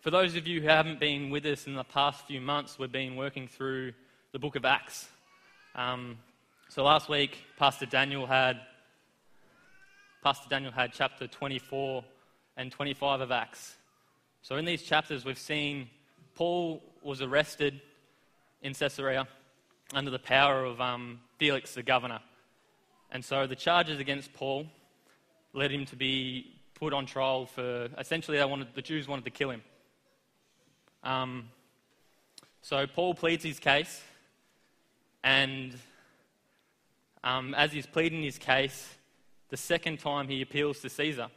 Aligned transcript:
For 0.00 0.10
those 0.10 0.34
of 0.34 0.46
you 0.46 0.62
who 0.62 0.66
haven't 0.66 0.98
been 0.98 1.28
with 1.28 1.44
us 1.44 1.66
in 1.66 1.74
the 1.74 1.84
past 1.84 2.26
few 2.26 2.40
months, 2.40 2.78
we've 2.78 2.90
been 2.90 3.16
working 3.16 3.46
through 3.46 3.92
the 4.32 4.38
book 4.38 4.56
of 4.56 4.64
Acts. 4.64 5.06
Um, 5.74 6.16
so 6.70 6.84
last 6.84 7.10
week, 7.10 7.36
Pastor 7.58 7.84
Daniel 7.84 8.26
had 8.26 8.62
Pastor 10.22 10.48
Daniel 10.48 10.72
had 10.72 10.94
chapter 10.94 11.26
24 11.26 12.02
and 12.56 12.72
25 12.72 13.20
of 13.20 13.30
Acts. 13.30 13.76
So 14.40 14.56
in 14.56 14.64
these 14.64 14.82
chapters, 14.82 15.26
we've 15.26 15.36
seen 15.36 15.90
Paul 16.34 16.82
was 17.02 17.20
arrested 17.20 17.82
in 18.62 18.72
Caesarea 18.72 19.28
under 19.92 20.10
the 20.10 20.18
power 20.18 20.64
of 20.64 20.80
um, 20.80 21.20
Felix, 21.36 21.74
the 21.74 21.82
governor. 21.82 22.20
And 23.12 23.22
so 23.22 23.46
the 23.46 23.54
charges 23.54 24.00
against 24.00 24.32
Paul 24.32 24.64
led 25.52 25.70
him 25.70 25.84
to 25.84 25.96
be 25.96 26.54
put 26.74 26.94
on 26.94 27.04
trial 27.04 27.44
for 27.44 27.90
essentially 27.98 28.38
they 28.38 28.44
wanted, 28.46 28.68
the 28.74 28.80
Jews 28.80 29.06
wanted 29.06 29.26
to 29.26 29.30
kill 29.30 29.50
him. 29.50 29.60
Um, 31.02 31.48
so 32.62 32.86
Paul 32.86 33.14
pleads 33.14 33.42
his 33.42 33.58
case, 33.58 34.02
and 35.24 35.74
um, 37.24 37.54
as 37.54 37.72
he's 37.72 37.86
pleading 37.86 38.22
his 38.22 38.38
case, 38.38 38.88
the 39.48 39.56
second 39.56 39.98
time 39.98 40.28
he 40.28 40.42
appeals 40.42 40.80
to 40.80 40.88
Caesar. 40.88 41.28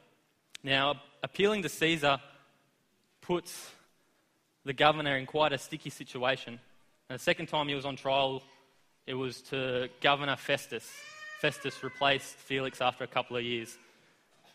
Now, 0.63 1.01
appealing 1.23 1.63
to 1.63 1.69
Caesar 1.69 2.19
puts 3.21 3.71
the 4.65 4.73
governor 4.73 5.17
in 5.17 5.25
quite 5.25 5.51
a 5.53 5.57
sticky 5.57 5.89
situation. 5.89 6.59
And 7.09 7.19
the 7.19 7.23
second 7.23 7.47
time 7.47 7.67
he 7.67 7.75
was 7.75 7.85
on 7.85 7.95
trial, 7.95 8.43
it 9.07 9.13
was 9.13 9.41
to 9.43 9.89
Governor 10.01 10.35
Festus. 10.35 10.89
Festus 11.41 11.83
replaced 11.83 12.35
Felix 12.35 12.79
after 12.79 13.03
a 13.03 13.07
couple 13.07 13.35
of 13.35 13.43
years. 13.43 13.77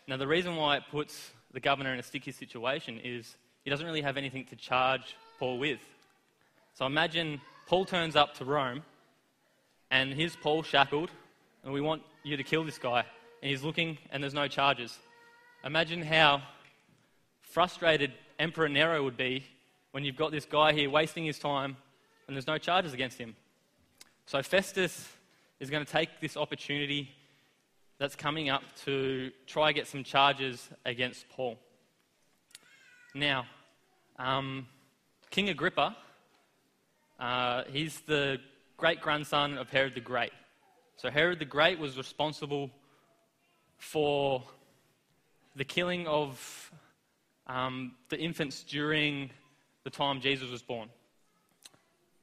Now, 0.07 0.17
the 0.17 0.27
reason 0.27 0.55
why 0.55 0.77
it 0.77 0.83
puts 0.89 1.31
the 1.51 1.59
governor 1.59 1.93
in 1.93 1.99
a 1.99 2.03
sticky 2.03 2.31
situation 2.31 2.99
is 3.03 3.35
he 3.69 3.71
doesn't 3.71 3.85
really 3.85 4.01
have 4.01 4.17
anything 4.17 4.45
to 4.45 4.55
charge 4.55 5.15
Paul 5.37 5.59
with. 5.59 5.79
So 6.73 6.87
imagine 6.87 7.39
Paul 7.67 7.85
turns 7.85 8.15
up 8.15 8.33
to 8.39 8.45
Rome 8.45 8.81
and 9.91 10.11
here's 10.11 10.35
Paul 10.35 10.63
shackled, 10.63 11.11
and 11.63 11.71
we 11.71 11.79
want 11.79 12.01
you 12.23 12.35
to 12.35 12.43
kill 12.43 12.63
this 12.63 12.79
guy. 12.79 13.05
And 13.43 13.51
he's 13.51 13.61
looking 13.61 13.99
and 14.11 14.23
there's 14.23 14.33
no 14.33 14.47
charges. 14.47 14.97
Imagine 15.63 16.01
how 16.01 16.41
frustrated 17.43 18.11
Emperor 18.39 18.67
Nero 18.69 19.03
would 19.03 19.17
be 19.17 19.43
when 19.91 20.03
you've 20.03 20.17
got 20.17 20.31
this 20.31 20.45
guy 20.45 20.73
here 20.73 20.89
wasting 20.89 21.25
his 21.25 21.37
time 21.37 21.77
and 22.25 22.35
there's 22.35 22.47
no 22.47 22.57
charges 22.57 22.93
against 22.93 23.19
him. 23.19 23.35
So 24.25 24.41
Festus 24.41 25.07
is 25.59 25.69
going 25.69 25.85
to 25.85 25.91
take 25.91 26.09
this 26.21 26.35
opportunity 26.35 27.11
that's 27.99 28.15
coming 28.15 28.49
up 28.49 28.63
to 28.85 29.29
try 29.45 29.73
get 29.73 29.85
some 29.85 30.03
charges 30.03 30.67
against 30.87 31.29
Paul. 31.29 31.59
Now, 33.13 33.45
um, 34.19 34.67
King 35.31 35.49
Agrippa, 35.49 35.95
uh, 37.19 37.63
he's 37.71 38.01
the 38.01 38.39
great 38.77 39.01
grandson 39.01 39.57
of 39.57 39.69
Herod 39.69 39.95
the 39.95 40.01
Great. 40.01 40.31
So, 40.97 41.09
Herod 41.09 41.39
the 41.39 41.45
Great 41.45 41.79
was 41.79 41.97
responsible 41.97 42.69
for 43.77 44.43
the 45.55 45.63
killing 45.63 46.05
of 46.05 46.71
um, 47.47 47.93
the 48.09 48.19
infants 48.19 48.63
during 48.63 49.31
the 49.85 49.89
time 49.89 50.19
Jesus 50.19 50.51
was 50.51 50.61
born. 50.61 50.89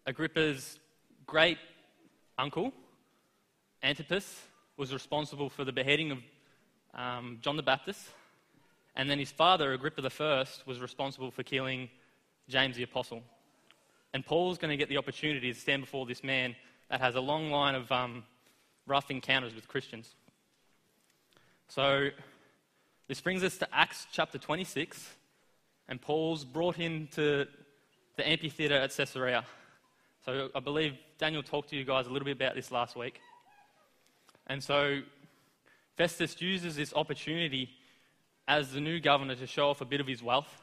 Agrippa's 0.07 0.79
great 1.27 1.59
uncle, 2.39 2.73
Antipas, 3.83 4.43
was 4.77 4.93
responsible 4.93 5.49
for 5.49 5.65
the 5.65 5.73
beheading 5.73 6.11
of 6.13 6.19
um, 6.95 7.39
John 7.41 7.57
the 7.57 7.63
Baptist 7.63 8.03
and 8.97 9.11
then 9.11 9.19
his 9.19 9.31
father, 9.31 9.75
Agrippa 9.75 10.11
I, 10.21 10.45
was 10.65 10.81
responsible 10.81 11.31
for 11.31 11.43
killing 11.43 11.91
James 12.49 12.77
the 12.77 12.83
Apostle. 12.83 13.23
And 14.15 14.25
Paul's 14.25 14.57
going 14.57 14.71
to 14.71 14.77
get 14.77 14.89
the 14.89 14.97
opportunity 14.97 15.53
to 15.53 15.59
stand 15.59 15.83
before 15.83 16.07
this 16.07 16.25
man 16.25 16.57
that 16.89 17.01
has 17.01 17.15
a 17.15 17.21
long 17.21 17.51
line 17.51 17.75
of 17.75 17.93
um, 17.93 18.25
rough 18.87 19.11
encounters 19.11 19.55
with 19.55 19.69
Christians. 19.69 20.15
So 21.69 22.09
this 23.07 23.21
brings 23.21 23.45
us 23.45 23.59
to 23.59 23.69
Acts 23.75 24.07
chapter 24.11 24.39
26, 24.39 25.07
and 25.89 26.01
Paul's 26.01 26.45
brought 26.45 26.79
into 26.79 27.47
the 28.17 28.27
amphitheatre 28.27 28.77
at 28.77 28.97
Caesarea. 28.97 29.45
So 30.25 30.49
I 30.55 30.61
believe 30.61 30.95
Daniel 31.19 31.43
talked 31.43 31.69
to 31.71 31.77
you 31.77 31.85
guys 31.85 32.07
a 32.07 32.11
little 32.11 32.25
bit 32.25 32.37
about 32.37 32.55
this 32.55 32.73
last 32.73 32.97
week. 32.97 33.21
And 34.47 34.65
so 34.65 35.03
Festus 35.97 36.41
uses 36.41 36.77
this 36.77 36.95
opportunity 36.95 37.71
as 38.49 38.73
the 38.73 38.81
new 38.81 39.01
governor 39.01 39.35
to 39.35 39.47
show 39.47 39.71
off 39.71 39.81
a 39.81 39.85
bit 39.85 40.01
of 40.01 40.07
his 40.07 40.23
wealth. 40.23 40.63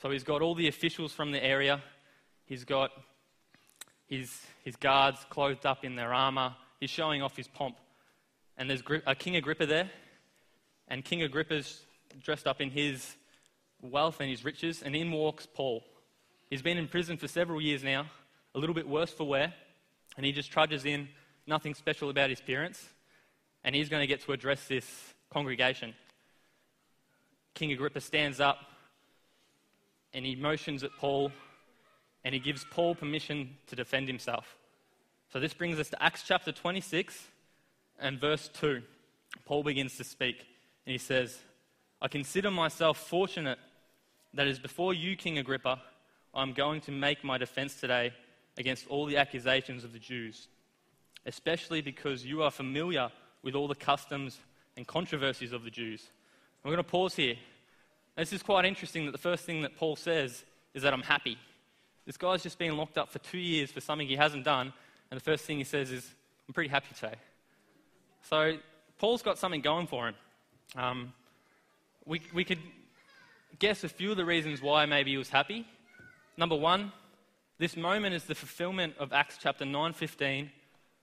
So 0.00 0.10
he's 0.10 0.24
got 0.24 0.42
all 0.42 0.54
the 0.54 0.68
officials 0.68 1.12
from 1.12 1.32
the 1.32 1.42
area, 1.42 1.82
he's 2.44 2.64
got 2.64 2.90
his, 4.06 4.42
his 4.64 4.76
guards 4.76 5.24
clothed 5.30 5.64
up 5.64 5.84
in 5.84 5.96
their 5.96 6.12
armor, 6.12 6.54
he's 6.80 6.90
showing 6.90 7.22
off 7.22 7.36
his 7.36 7.48
pomp. 7.48 7.76
And 8.56 8.68
there's 8.68 8.82
a 9.06 9.14
King 9.14 9.36
Agrippa 9.36 9.66
there, 9.66 9.90
and 10.88 11.04
King 11.04 11.22
Agrippa's 11.22 11.80
dressed 12.22 12.46
up 12.46 12.60
in 12.60 12.70
his 12.70 13.16
wealth 13.80 14.20
and 14.20 14.30
his 14.30 14.44
riches, 14.44 14.82
and 14.82 14.94
in 14.94 15.10
walks 15.10 15.46
Paul. 15.46 15.82
He's 16.50 16.62
been 16.62 16.78
in 16.78 16.88
prison 16.88 17.16
for 17.16 17.28
several 17.28 17.60
years 17.60 17.82
now, 17.82 18.06
a 18.54 18.58
little 18.58 18.74
bit 18.74 18.88
worse 18.88 19.10
for 19.10 19.24
wear, 19.24 19.52
and 20.16 20.24
he 20.24 20.32
just 20.32 20.50
trudges 20.50 20.84
in, 20.84 21.08
nothing 21.46 21.74
special 21.74 22.10
about 22.10 22.30
his 22.30 22.40
appearance, 22.40 22.88
and 23.64 23.74
he's 23.74 23.88
going 23.88 24.02
to 24.02 24.06
get 24.06 24.20
to 24.22 24.32
address 24.32 24.68
this 24.68 25.14
congregation. 25.30 25.94
King 27.54 27.72
Agrippa 27.72 28.00
stands 28.00 28.40
up 28.40 28.58
and 30.12 30.26
he 30.26 30.34
motions 30.34 30.82
at 30.82 30.90
Paul 30.98 31.32
and 32.24 32.34
he 32.34 32.40
gives 32.40 32.64
Paul 32.70 32.94
permission 32.94 33.56
to 33.68 33.76
defend 33.76 34.08
himself. 34.08 34.56
So 35.32 35.40
this 35.40 35.54
brings 35.54 35.78
us 35.78 35.88
to 35.90 36.02
Acts 36.02 36.22
chapter 36.26 36.52
26 36.52 37.26
and 37.98 38.20
verse 38.20 38.48
2. 38.54 38.82
Paul 39.44 39.62
begins 39.62 39.96
to 39.96 40.04
speak 40.04 40.38
and 40.86 40.92
he 40.92 40.98
says, 40.98 41.38
I 42.02 42.08
consider 42.08 42.50
myself 42.50 42.98
fortunate 42.98 43.58
that 44.34 44.46
as 44.46 44.58
before 44.58 44.94
you, 44.94 45.16
King 45.16 45.38
Agrippa, 45.38 45.80
I'm 46.34 46.52
going 46.52 46.80
to 46.82 46.90
make 46.90 47.22
my 47.22 47.38
defense 47.38 47.80
today 47.80 48.12
against 48.58 48.86
all 48.88 49.06
the 49.06 49.16
accusations 49.16 49.84
of 49.84 49.92
the 49.92 49.98
Jews, 49.98 50.48
especially 51.26 51.80
because 51.80 52.24
you 52.24 52.42
are 52.42 52.50
familiar 52.50 53.10
with 53.42 53.54
all 53.54 53.68
the 53.68 53.74
customs 53.74 54.38
and 54.76 54.86
controversies 54.86 55.52
of 55.52 55.64
the 55.64 55.70
Jews. 55.70 56.08
I'm 56.64 56.70
going 56.70 56.82
to 56.82 56.90
pause 56.90 57.14
here. 57.14 57.36
This 58.16 58.32
is 58.32 58.42
quite 58.42 58.64
interesting 58.64 59.04
that 59.04 59.12
the 59.12 59.18
first 59.18 59.44
thing 59.44 59.62
that 59.62 59.76
Paul 59.76 59.96
says 59.96 60.44
is 60.72 60.82
that 60.82 60.94
I'm 60.94 61.02
happy. 61.02 61.36
This 62.06 62.16
guy's 62.16 62.42
just 62.42 62.58
been 62.58 62.76
locked 62.76 62.96
up 62.96 63.10
for 63.10 63.18
two 63.18 63.38
years 63.38 63.70
for 63.70 63.80
something 63.80 64.06
he 64.08 64.16
hasn't 64.16 64.44
done, 64.44 64.72
and 65.10 65.20
the 65.20 65.24
first 65.24 65.44
thing 65.44 65.58
he 65.58 65.64
says 65.64 65.90
is, 65.90 66.08
I'm 66.48 66.54
pretty 66.54 66.70
happy 66.70 66.94
today. 66.94 67.16
So 68.28 68.56
Paul's 68.98 69.20
got 69.20 69.38
something 69.38 69.60
going 69.60 69.86
for 69.86 70.08
him. 70.08 70.14
Um, 70.74 71.12
we, 72.06 72.22
we 72.32 72.44
could 72.44 72.60
guess 73.58 73.84
a 73.84 73.88
few 73.88 74.10
of 74.10 74.16
the 74.16 74.24
reasons 74.24 74.62
why 74.62 74.86
maybe 74.86 75.10
he 75.10 75.18
was 75.18 75.28
happy. 75.28 75.66
Number 76.38 76.56
one, 76.56 76.92
this 77.58 77.76
moment 77.76 78.14
is 78.14 78.24
the 78.24 78.34
fulfillment 78.34 78.94
of 78.98 79.12
Acts 79.12 79.38
chapter 79.40 79.64
9:15, 79.64 80.50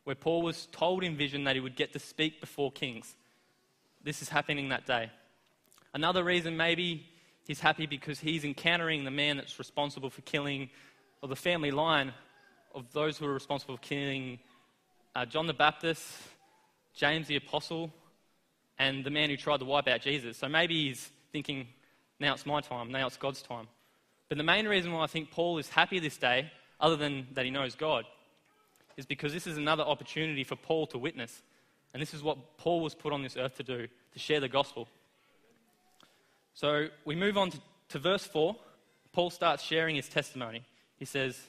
where 0.05 0.15
Paul 0.15 0.41
was 0.41 0.67
told 0.71 1.03
in 1.03 1.15
vision 1.15 1.43
that 1.43 1.55
he 1.55 1.61
would 1.61 1.75
get 1.75 1.93
to 1.93 1.99
speak 1.99 2.41
before 2.41 2.71
kings. 2.71 3.15
This 4.03 4.21
is 4.21 4.29
happening 4.29 4.69
that 4.69 4.87
day. 4.87 5.11
Another 5.93 6.23
reason 6.23 6.55
maybe 6.55 7.05
he's 7.47 7.59
happy 7.59 7.85
because 7.85 8.19
he's 8.19 8.45
encountering 8.45 9.03
the 9.03 9.11
man 9.11 9.37
that's 9.37 9.59
responsible 9.59 10.09
for 10.09 10.21
killing, 10.21 10.69
or 11.21 11.29
the 11.29 11.35
family 11.35 11.71
line 11.71 12.13
of 12.73 12.91
those 12.93 13.17
who 13.17 13.25
are 13.25 13.33
responsible 13.33 13.77
for 13.77 13.81
killing 13.81 14.39
uh, 15.15 15.25
John 15.25 15.47
the 15.47 15.53
Baptist, 15.53 16.03
James 16.93 17.27
the 17.27 17.35
Apostle, 17.35 17.91
and 18.79 19.03
the 19.03 19.09
man 19.09 19.29
who 19.29 19.37
tried 19.37 19.59
to 19.59 19.65
wipe 19.65 19.87
out 19.87 20.01
Jesus. 20.01 20.37
So 20.37 20.47
maybe 20.47 20.87
he's 20.87 21.11
thinking, 21.31 21.67
now 22.19 22.33
it's 22.33 22.45
my 22.45 22.61
time, 22.61 22.91
now 22.91 23.07
it's 23.07 23.17
God's 23.17 23.41
time. 23.41 23.67
But 24.29 24.37
the 24.37 24.43
main 24.43 24.67
reason 24.67 24.93
why 24.93 25.03
I 25.03 25.07
think 25.07 25.31
Paul 25.31 25.57
is 25.57 25.67
happy 25.69 25.99
this 25.99 26.17
day, 26.17 26.51
other 26.79 26.95
than 26.95 27.27
that 27.33 27.45
he 27.45 27.51
knows 27.51 27.75
God, 27.75 28.05
is 28.97 29.05
because 29.05 29.33
this 29.33 29.45
is 29.45 29.57
another 29.57 29.83
opportunity 29.83 30.43
for 30.43 30.55
Paul 30.55 30.87
to 30.87 30.97
witness. 30.97 31.41
And 31.93 32.01
this 32.01 32.13
is 32.13 32.23
what 32.23 32.57
Paul 32.57 32.79
was 32.79 32.95
put 32.95 33.11
on 33.11 33.21
this 33.21 33.35
earth 33.35 33.57
to 33.57 33.63
do, 33.63 33.87
to 34.13 34.19
share 34.19 34.39
the 34.39 34.47
gospel. 34.47 34.87
So 36.53 36.87
we 37.05 37.15
move 37.15 37.37
on 37.37 37.51
to, 37.51 37.59
to 37.89 37.99
verse 37.99 38.25
4. 38.25 38.55
Paul 39.11 39.29
starts 39.29 39.63
sharing 39.63 39.95
his 39.95 40.09
testimony. 40.09 40.63
He 40.97 41.05
says, 41.05 41.39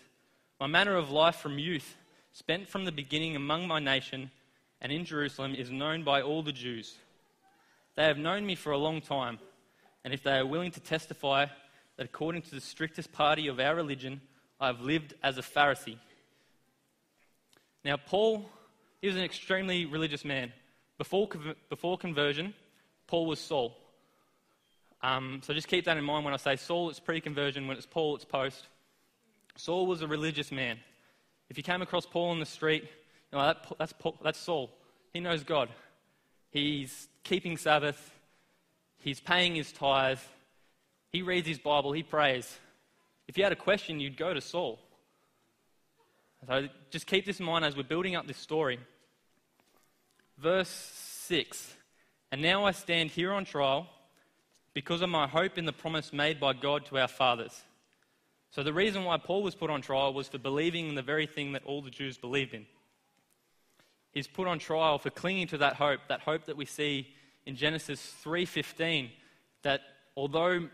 My 0.61 0.67
manner 0.67 0.97
of 0.97 1.11
life 1.11 1.37
from 1.37 1.59
youth, 1.59 1.97
spent 2.33 2.69
from 2.69 2.85
the 2.85 2.93
beginning 2.93 3.37
among 3.37 3.69
my 3.69 3.79
nation 3.79 4.31
and 4.83 4.91
in 4.91 5.05
Jerusalem, 5.05 5.55
is 5.55 5.71
known 5.71 6.03
by 6.03 6.23
all 6.23 6.43
the 6.43 6.53
Jews. 6.53 6.97
They 7.95 8.05
have 8.05 8.19
known 8.19 8.45
me 8.45 8.57
for 8.57 8.73
a 8.73 8.79
long 8.79 9.01
time, 9.01 9.39
and 10.05 10.13
if 10.13 10.25
they 10.25 10.39
are 10.39 10.47
willing 10.47 10.73
to 10.73 10.81
testify 10.81 11.47
that 11.97 12.05
according 12.05 12.43
to 12.43 12.51
the 12.51 12.61
strictest 12.61 13.13
party 13.13 13.47
of 13.47 13.61
our 13.61 13.77
religion, 13.77 14.21
I 14.59 14.67
have 14.67 14.81
lived 14.81 15.15
as 15.23 15.39
a 15.39 15.43
Pharisee. 15.43 15.99
Now, 17.85 17.97
Paul, 17.97 18.49
he 19.01 19.07
was 19.07 19.17
an 19.17 19.23
extremely 19.23 19.87
religious 19.87 20.25
man. 20.25 20.53
Before, 20.99 21.29
before 21.69 21.97
conversion, 21.97 22.55
Paul 23.07 23.27
was 23.27 23.39
Saul. 23.39 23.77
Um, 25.03 25.41
so 25.43 25.53
just 25.53 25.69
keep 25.69 25.85
that 25.87 25.97
in 25.97 26.05
mind 26.05 26.25
when 26.25 26.35
I 26.35 26.37
say 26.37 26.57
Saul, 26.57 26.91
it's 26.91 27.01
pre 27.01 27.21
conversion. 27.21 27.67
When 27.67 27.77
it's 27.77 27.87
Paul, 27.87 28.15
it's 28.17 28.25
post. 28.25 28.69
Saul 29.57 29.87
was 29.87 30.03
a 30.03 30.07
religious 30.07 30.53
man. 30.53 30.79
If 31.51 31.57
you 31.59 31.63
came 31.63 31.83
across 31.83 32.07
Paul 32.07 32.33
in 32.33 32.41
the 32.41 32.47
street, 32.47 32.85
you 32.85 33.39
know, 33.39 33.45
that, 33.45 33.67
that's, 33.79 33.93
Paul, 33.93 34.17
that's 34.23 34.39
Saul. 34.39 34.71
He 35.13 35.21
knows 35.21 35.43
God. 35.43 35.69
He's 36.51 37.09
keeping 37.25 37.57
Sabbath. 37.57 38.15
He's 38.99 39.21
paying 39.21 39.55
his 39.55 39.73
tithe. 39.73 40.21
He 41.11 41.23
reads 41.23 41.49
his 41.49 41.59
Bible. 41.59 41.93
He 41.93 42.03
prays. 42.03 42.59
If 43.29 43.37
you 43.37 43.45
had 43.45 43.53
a 43.53 43.57
question, 43.57 44.01
you'd 44.01 44.17
go 44.17 44.33
to 44.33 44.41
Saul. 44.41 44.79
So 46.47 46.69
just 46.91 47.07
keep 47.07 47.27
this 47.27 47.41
in 47.41 47.47
mind 47.47 47.65
as 47.65 47.77
we're 47.77 47.83
building 47.83 48.17
up 48.17 48.27
this 48.27 48.39
story. 48.39 48.79
Verse 50.39 50.69
6 50.69 51.75
And 52.31 52.41
now 52.41 52.65
I 52.65 52.71
stand 52.73 53.11
here 53.11 53.33
on 53.33 53.45
trial 53.45 53.89
because 54.75 55.03
of 55.03 55.11
my 55.11 55.27
hope 55.27 55.59
in 55.59 55.65
the 55.65 55.73
promise 55.73 56.13
made 56.13 56.41
by 56.41 56.53
God 56.53 56.87
to 56.87 56.99
our 56.99 57.09
fathers. 57.09 57.63
So, 58.51 58.63
the 58.63 58.73
reason 58.73 59.05
why 59.05 59.17
Paul 59.17 59.43
was 59.43 59.55
put 59.55 59.71
on 59.71 59.81
trial 59.81 60.13
was 60.13 60.29
for 60.29 60.39
believing 60.39 60.89
in 60.89 60.95
the 60.95 61.03
very 61.03 61.27
thing 61.27 61.53
that 61.53 61.65
all 61.65 61.81
the 61.81 61.91
Jews 61.91 62.19
believed 62.19 62.55
in. 62.55 62.67
He's 64.13 64.27
put 64.27 64.47
on 64.47 64.59
trial 64.59 64.99
for 64.99 65.09
clinging 65.11 65.47
to 65.49 65.59
that 65.59 65.77
hope, 65.77 66.01
that 66.09 66.21
hope 66.21 66.45
that 66.45 66.57
we 66.57 66.67
see 66.67 67.09
in 67.47 67.57
Genesis 67.57 68.15
3:15 68.23 69.11
that 69.63 69.81
although 70.17 70.69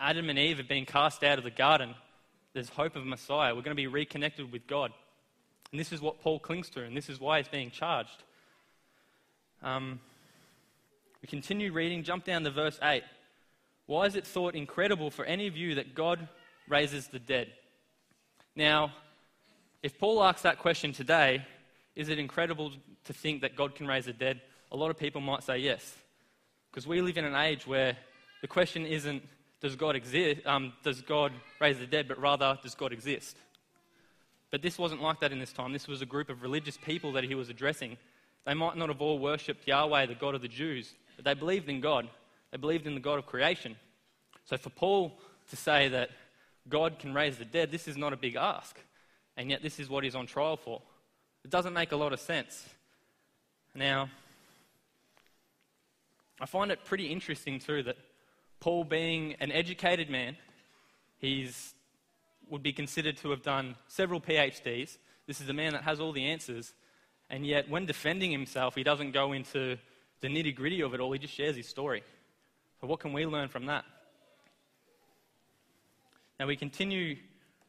Adam 0.00 0.30
and 0.30 0.38
Eve 0.38 0.58
have 0.58 0.68
been 0.68 0.86
cast 0.86 1.22
out 1.22 1.38
of 1.38 1.44
the 1.44 1.50
garden, 1.50 1.94
there's 2.54 2.70
hope 2.70 2.96
of 2.96 3.04
Messiah. 3.04 3.54
We're 3.54 3.62
going 3.62 3.76
to 3.76 3.82
be 3.82 3.86
reconnected 3.86 4.50
with 4.50 4.66
God. 4.66 4.92
And 5.70 5.80
this 5.80 5.92
is 5.92 6.00
what 6.00 6.20
Paul 6.20 6.38
clings 6.38 6.68
to, 6.70 6.82
and 6.82 6.96
this 6.96 7.08
is 7.08 7.20
why 7.20 7.38
he's 7.38 7.48
being 7.48 7.70
charged. 7.70 8.24
Um, 9.62 10.00
we 11.22 11.28
continue 11.28 11.72
reading, 11.72 12.02
jump 12.02 12.24
down 12.24 12.44
to 12.44 12.50
verse 12.50 12.78
8. 12.82 13.02
Why 13.86 14.06
is 14.06 14.14
it 14.14 14.26
thought 14.26 14.54
incredible 14.54 15.10
for 15.10 15.24
any 15.24 15.46
of 15.46 15.56
you 15.56 15.74
that 15.76 15.94
God 15.94 16.28
raises 16.68 17.08
the 17.08 17.18
dead? 17.18 17.48
Now, 18.54 18.92
if 19.82 19.98
Paul 19.98 20.22
asks 20.22 20.42
that 20.42 20.58
question 20.58 20.92
today, 20.92 21.44
is 21.96 22.08
it 22.08 22.18
incredible 22.18 22.72
to 23.04 23.12
think 23.12 23.42
that 23.42 23.56
God 23.56 23.74
can 23.74 23.86
raise 23.86 24.06
the 24.06 24.12
dead? 24.12 24.40
A 24.70 24.76
lot 24.76 24.90
of 24.90 24.98
people 24.98 25.20
might 25.20 25.42
say 25.42 25.58
yes. 25.58 25.96
Because 26.70 26.86
we 26.86 27.02
live 27.02 27.18
in 27.18 27.24
an 27.24 27.34
age 27.34 27.66
where 27.66 27.96
the 28.40 28.48
question 28.48 28.86
isn't, 28.86 29.22
does 29.60 29.76
God 29.76 29.94
exist? 29.94 30.40
Um, 30.46 30.72
does 30.82 31.02
God 31.02 31.32
raise 31.60 31.78
the 31.78 31.86
dead? 31.86 32.08
But 32.08 32.18
rather, 32.18 32.58
does 32.62 32.74
God 32.74 32.92
exist? 32.92 33.36
But 34.50 34.62
this 34.62 34.78
wasn't 34.78 35.02
like 35.02 35.20
that 35.20 35.32
in 35.32 35.38
this 35.38 35.52
time. 35.52 35.72
This 35.72 35.88
was 35.88 36.02
a 36.02 36.06
group 36.06 36.28
of 36.28 36.42
religious 36.42 36.76
people 36.76 37.12
that 37.12 37.24
he 37.24 37.34
was 37.34 37.48
addressing. 37.48 37.96
They 38.44 38.54
might 38.54 38.76
not 38.76 38.88
have 38.88 39.00
all 39.00 39.18
worshipped 39.18 39.66
Yahweh, 39.66 40.06
the 40.06 40.14
God 40.14 40.34
of 40.34 40.42
the 40.42 40.48
Jews, 40.48 40.94
but 41.16 41.24
they 41.24 41.34
believed 41.34 41.68
in 41.68 41.80
God. 41.80 42.08
They 42.52 42.58
believed 42.58 42.86
in 42.86 42.94
the 42.94 43.00
God 43.00 43.18
of 43.18 43.26
creation. 43.26 43.76
So 44.44 44.56
for 44.56 44.70
Paul 44.70 45.18
to 45.50 45.56
say 45.56 45.88
that 45.88 46.10
God 46.68 46.98
can 46.98 47.12
raise 47.12 47.38
the 47.38 47.44
dead, 47.44 47.72
this 47.72 47.88
is 47.88 47.96
not 47.96 48.12
a 48.12 48.16
big 48.16 48.36
ask. 48.36 48.78
And 49.36 49.50
yet, 49.50 49.62
this 49.62 49.80
is 49.80 49.88
what 49.88 50.04
he's 50.04 50.14
on 50.14 50.26
trial 50.26 50.56
for. 50.56 50.82
It 51.44 51.50
doesn't 51.50 51.72
make 51.72 51.92
a 51.92 51.96
lot 51.96 52.12
of 52.12 52.20
sense. 52.20 52.68
Now, 53.74 54.10
I 56.40 56.46
find 56.46 56.70
it 56.70 56.84
pretty 56.84 57.06
interesting 57.06 57.58
too 57.58 57.82
that 57.84 57.96
Paul, 58.60 58.84
being 58.84 59.34
an 59.40 59.50
educated 59.50 60.10
man, 60.10 60.36
he's 61.18 61.74
would 62.50 62.62
be 62.62 62.72
considered 62.72 63.16
to 63.16 63.30
have 63.30 63.42
done 63.42 63.74
several 63.88 64.20
PhDs. 64.20 64.98
This 65.26 65.40
is 65.40 65.48
a 65.48 65.54
man 65.54 65.72
that 65.72 65.84
has 65.84 66.00
all 66.00 66.12
the 66.12 66.26
answers, 66.26 66.74
and 67.30 67.46
yet 67.46 67.70
when 67.70 67.86
defending 67.86 68.30
himself, 68.30 68.74
he 68.74 68.82
doesn't 68.82 69.12
go 69.12 69.32
into 69.32 69.78
the 70.20 70.28
nitty 70.28 70.54
gritty 70.54 70.82
of 70.82 70.92
it 70.92 71.00
all. 71.00 71.12
He 71.12 71.18
just 71.18 71.32
shares 71.32 71.56
his 71.56 71.66
story. 71.66 72.02
So, 72.82 72.88
what 72.88 72.98
can 72.98 73.12
we 73.12 73.26
learn 73.26 73.48
from 73.48 73.66
that? 73.66 73.84
Now, 76.40 76.48
we 76.48 76.56
continue 76.56 77.16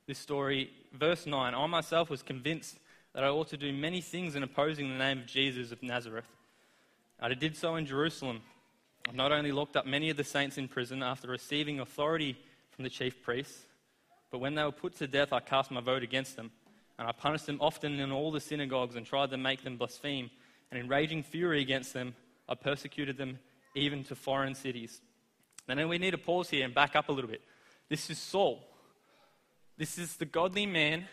this 0.08 0.18
story. 0.18 0.72
Verse 0.92 1.28
9 1.28 1.54
I 1.54 1.68
myself 1.68 2.10
was 2.10 2.24
convinced 2.24 2.80
that 3.14 3.24
I 3.24 3.28
ought 3.28 3.48
to 3.50 3.58
do 3.58 3.72
many 3.72 4.02
things 4.02 4.36
in 4.36 4.42
opposing 4.42 4.90
the 4.90 4.98
name 4.98 5.20
of 5.20 5.28
Jesus 5.28 5.72
of 5.72 5.84
Nazareth. 5.84 6.26
I 7.20 7.32
did 7.36 7.56
so 7.56 7.76
in 7.76 7.86
Jerusalem. 7.86 8.42
I 9.08 9.12
not 9.12 9.32
only 9.32 9.52
locked 9.52 9.78
up 9.78 9.86
many 9.86 10.10
of 10.10 10.18
the 10.18 10.24
saints 10.24 10.58
in 10.58 10.68
prison 10.68 11.04
after 11.04 11.28
receiving 11.28 11.80
authority 11.80 12.36
from 12.72 12.84
the 12.84 12.90
chief 12.90 13.22
priests, 13.22 13.68
but 14.32 14.40
when 14.40 14.56
they 14.56 14.64
were 14.64 14.72
put 14.72 14.96
to 14.96 15.08
death, 15.08 15.32
I 15.32 15.42
cast 15.42 15.70
my 15.70 15.80
vote 15.82 16.02
against 16.02 16.38
them. 16.38 16.50
And 16.98 17.08
I 17.08 17.12
punished 17.12 17.46
them 17.46 17.60
often 17.62 18.00
in 18.00 18.12
all 18.12 18.32
the 18.32 18.40
synagogues 18.40 18.96
and 18.96 19.06
tried 19.06 19.30
to 19.30 19.38
make 19.38 19.64
them 19.64 19.78
blaspheme. 19.78 20.32
And 20.72 20.80
in 20.80 20.88
raging 20.88 21.22
fury 21.22 21.62
against 21.62 21.94
them, 21.94 22.16
I 22.50 22.56
persecuted 22.56 23.16
them 23.16 23.38
even 23.76 24.04
to 24.06 24.16
foreign 24.16 24.56
cities. 24.56 25.02
And 25.68 25.80
then 25.80 25.88
we 25.88 25.98
need 25.98 26.12
to 26.12 26.18
pause 26.18 26.50
here 26.50 26.66
and 26.66 26.74
back 26.74 26.96
up 26.96 27.10
a 27.10 27.12
little 27.12 27.30
bit. 27.30 27.42
This 27.90 28.10
is 28.10 28.20
Saul. 28.20 28.64
This 29.78 29.98
is 29.98 30.18
the 30.18 30.26
godly 30.26 30.66
man 30.66 31.08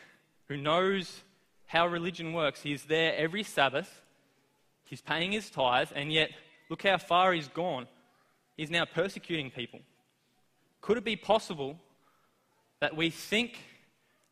who 0.48 0.56
knows 0.56 1.20
how 1.66 1.86
religion 1.86 2.32
works. 2.32 2.62
He's 2.62 2.84
there 2.84 3.14
every 3.16 3.42
Sabbath, 3.42 4.02
he's 4.84 5.00
paying 5.00 5.32
his 5.32 5.50
tithe, 5.50 5.90
and 5.94 6.12
yet 6.12 6.30
look 6.68 6.82
how 6.82 6.98
far 6.98 7.32
he's 7.32 7.48
gone. 7.48 7.86
He's 8.56 8.70
now 8.70 8.84
persecuting 8.84 9.50
people. 9.50 9.80
Could 10.80 10.98
it 10.98 11.04
be 11.04 11.16
possible 11.16 11.78
that 12.80 12.96
we 12.96 13.10
think 13.10 13.58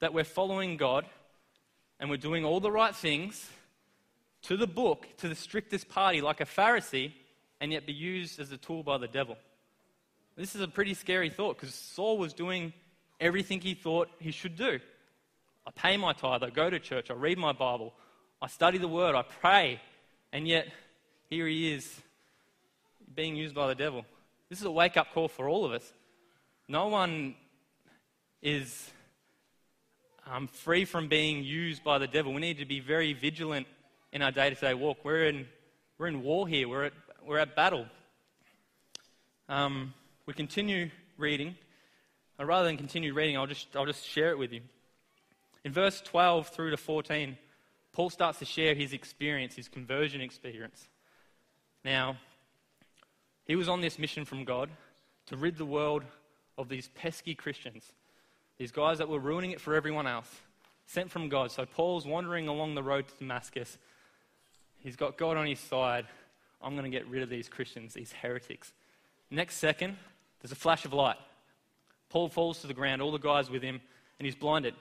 that 0.00 0.12
we're 0.12 0.24
following 0.24 0.76
God 0.76 1.06
and 2.00 2.10
we're 2.10 2.16
doing 2.16 2.44
all 2.44 2.60
the 2.60 2.70
right 2.70 2.94
things 2.94 3.50
to 4.42 4.56
the 4.56 4.66
book, 4.66 5.06
to 5.19 5.28
the 5.28 5.34
strictest 5.34 5.88
party, 5.88 6.20
like 6.20 6.40
a 6.40 6.44
Pharisee, 6.44 7.12
and 7.60 7.72
yet 7.72 7.87
be 7.87 7.93
used 7.93 8.38
as 8.40 8.52
a 8.52 8.56
tool 8.56 8.82
by 8.82 8.99
the 8.99 9.08
devil. 9.08 9.37
This 10.37 10.55
is 10.55 10.60
a 10.60 10.69
pretty 10.69 10.94
scary 10.94 11.31
thought 11.31 11.58
because 11.58 11.75
Saul 11.75 12.19
was 12.19 12.32
doing 12.32 12.72
everything 13.20 13.60
he 13.60 13.75
thought 13.75 14.08
he 14.20 14.31
should 14.31 14.56
do. 14.56 14.78
I 15.66 15.70
pay 15.75 15.96
my 15.96 16.12
tithe, 16.12 16.43
I 16.43 16.50
go 16.50 16.70
to 16.70 16.78
church, 16.78 17.10
I 17.10 17.14
read 17.14 17.37
my 17.37 17.52
Bible, 17.52 17.93
I 18.40 18.46
study 18.46 18.78
the 18.78 18.88
word, 18.88 19.14
I 19.14 19.22
pray, 19.22 19.81
and 20.32 20.46
yet 20.46 20.69
here 21.28 21.46
he 21.46 21.72
is 21.72 22.00
being 23.14 23.37
used 23.37 23.55
by 23.55 23.66
the 23.66 23.75
devil. 23.75 24.05
This 24.49 24.60
is 24.60 24.64
a 24.64 24.70
wake 24.70 24.96
up 24.96 25.12
call 25.12 25.28
for 25.28 25.49
all 25.49 25.64
of 25.64 25.72
us. 25.72 25.93
No 26.69 26.87
one 26.87 27.34
is 28.40 28.90
um, 30.26 30.46
free 30.46 30.84
from 30.84 31.08
being 31.08 31.43
used 31.43 31.82
by 31.82 31.99
the 31.99 32.06
devil. 32.06 32.32
We 32.32 32.40
need 32.40 32.58
to 32.58 32.66
be 32.66 32.81
very 32.81 33.12
vigilant 33.12 33.66
in 34.12 34.22
our 34.22 34.31
day 34.31 34.50
to 34.50 34.56
day 34.56 34.75
walk. 34.75 34.99
We're 35.05 35.25
in, 35.25 35.46
we're 35.99 36.06
in 36.06 36.22
war 36.22 36.46
here, 36.46 36.69
we're 36.69 36.84
at, 36.84 36.93
we're 37.28 37.38
at 37.38 37.54
battle. 37.54 37.84
Um, 39.50 39.92
we 40.25 40.32
continue 40.32 40.88
reading. 41.19 41.56
Uh, 42.40 42.46
rather 42.46 42.66
than 42.66 42.78
continue 42.78 43.12
reading, 43.12 43.36
I'll 43.36 43.46
just, 43.46 43.69
I'll 43.76 43.84
just 43.84 44.08
share 44.08 44.30
it 44.30 44.38
with 44.38 44.50
you. 44.50 44.62
In 45.62 45.70
verse 45.70 46.00
12 46.00 46.48
through 46.48 46.70
to 46.70 46.79
14, 46.79 47.36
Paul 47.93 48.08
starts 48.08 48.38
to 48.38 48.46
share 48.46 48.74
his 48.74 48.94
experience, 48.94 49.55
his 49.55 49.69
conversion 49.69 50.22
experience. 50.22 50.88
Now, 51.84 52.17
he 53.44 53.56
was 53.56 53.69
on 53.69 53.82
this 53.82 53.98
mission 53.98 54.24
from 54.24 54.44
God 54.44 54.70
to 55.26 55.36
rid 55.36 55.58
the 55.58 55.67
world 55.67 56.05
of 56.56 56.70
these 56.70 56.88
pesky 56.94 57.34
Christians, 57.34 57.93
these 58.56 58.72
guys 58.72 58.96
that 58.98 59.08
were 59.08 59.19
ruining 59.19 59.50
it 59.50 59.60
for 59.60 59.74
everyone 59.74 60.06
else, 60.06 60.31
sent 60.86 61.10
from 61.10 61.29
God. 61.29 61.50
So 61.50 61.67
Paul's 61.67 62.06
wandering 62.06 62.48
along 62.48 62.74
the 62.74 62.82
road 62.82 63.06
to 63.08 63.14
Damascus. 63.19 63.76
He's 64.79 64.96
got 64.96 65.19
God 65.19 65.36
on 65.36 65.46
his 65.46 65.60
side. 65.60 66.06
I'm 66.62 66.72
going 66.72 66.91
to 66.91 66.96
get 66.96 67.06
rid 67.08 67.22
of 67.22 67.29
these 67.29 67.48
Christians, 67.48 67.94
these 67.94 68.12
heretics. 68.12 68.72
Next 69.31 69.56
second, 69.56 69.96
there's 70.41 70.53
a 70.53 70.56
flash 70.56 70.84
of 70.84 70.93
light. 70.93 71.17
Paul 72.08 72.29
falls 72.29 72.60
to 72.60 72.67
the 72.67 72.74
ground, 72.74 73.03
all 73.03 73.12
the 73.12 73.19
guys 73.19 73.50
with 73.50 73.62
him, 73.62 73.81
and 74.19 74.27
he's 74.27 74.34
blinded. 74.34 74.74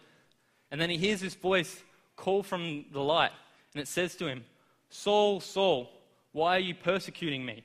And 0.72 0.80
then 0.80 0.90
he 0.90 0.98
hears 0.98 1.22
this 1.22 1.36
voice 1.36 1.84
call 2.16 2.44
from 2.44 2.86
the 2.92 3.02
light, 3.02 3.32
and 3.74 3.82
it 3.82 3.88
says 3.88 4.16
to 4.16 4.28
him, 4.28 4.44
Saul, 4.90 5.40
Saul, 5.40 5.92
why 6.32 6.56
are 6.56 6.62
you 6.62 6.74
persecuting 6.74 7.46
me? 7.46 7.64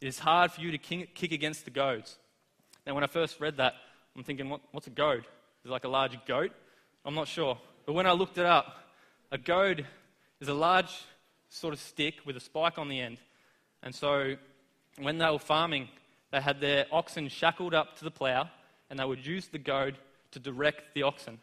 It 0.00 0.06
is 0.06 0.18
hard 0.18 0.52
for 0.52 0.60
you 0.60 0.70
to 0.70 0.78
kick 0.78 1.32
against 1.32 1.64
the 1.64 1.70
goads. 1.70 2.18
Now, 2.86 2.94
when 2.94 3.04
I 3.04 3.08
first 3.08 3.40
read 3.40 3.56
that, 3.58 3.74
I'm 4.16 4.24
thinking, 4.24 4.48
what, 4.48 4.60
what's 4.72 4.86
a 4.86 4.90
goad? 4.90 5.20
Is 5.20 5.66
it 5.66 5.70
like 5.70 5.84
a 5.84 5.88
large 5.88 6.16
goat? 6.26 6.52
I'm 7.04 7.14
not 7.14 7.28
sure. 7.28 7.58
But 7.86 7.92
when 7.92 8.06
I 8.06 8.12
looked 8.12 8.38
it 8.38 8.46
up, 8.46 8.76
a 9.30 9.38
goad 9.38 9.86
is 10.40 10.48
a 10.48 10.54
large 10.54 10.92
sort 11.48 11.74
of 11.74 11.80
stick 11.80 12.14
with 12.24 12.36
a 12.36 12.40
spike 12.40 12.78
on 12.78 12.88
the 12.88 13.00
end. 13.00 13.18
And 13.82 13.94
so 13.94 14.36
when 14.98 15.18
they 15.18 15.30
were 15.30 15.38
farming, 15.38 15.88
they 16.30 16.40
had 16.40 16.60
their 16.60 16.86
oxen 16.92 17.28
shackled 17.28 17.74
up 17.74 17.96
to 17.98 18.04
the 18.04 18.10
plough, 18.10 18.48
and 18.88 18.98
they 18.98 19.04
would 19.04 19.24
use 19.24 19.48
the 19.48 19.58
goad 19.58 19.96
to 20.32 20.38
direct 20.38 20.94
the 20.94 21.02
oxen. 21.02 21.38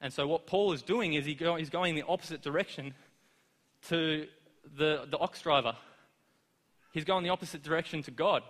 And 0.00 0.12
so, 0.12 0.26
what 0.26 0.46
Paul 0.46 0.72
is 0.72 0.82
doing 0.82 1.14
is 1.14 1.24
he 1.24 1.34
go, 1.34 1.56
he's 1.56 1.70
going 1.70 1.94
the 1.94 2.04
opposite 2.06 2.42
direction 2.42 2.94
to 3.88 4.26
the, 4.76 5.06
the 5.10 5.18
ox 5.18 5.40
driver. 5.40 5.74
He's 6.92 7.04
going 7.04 7.24
the 7.24 7.30
opposite 7.30 7.62
direction 7.62 8.02
to 8.02 8.10
God. 8.10 8.42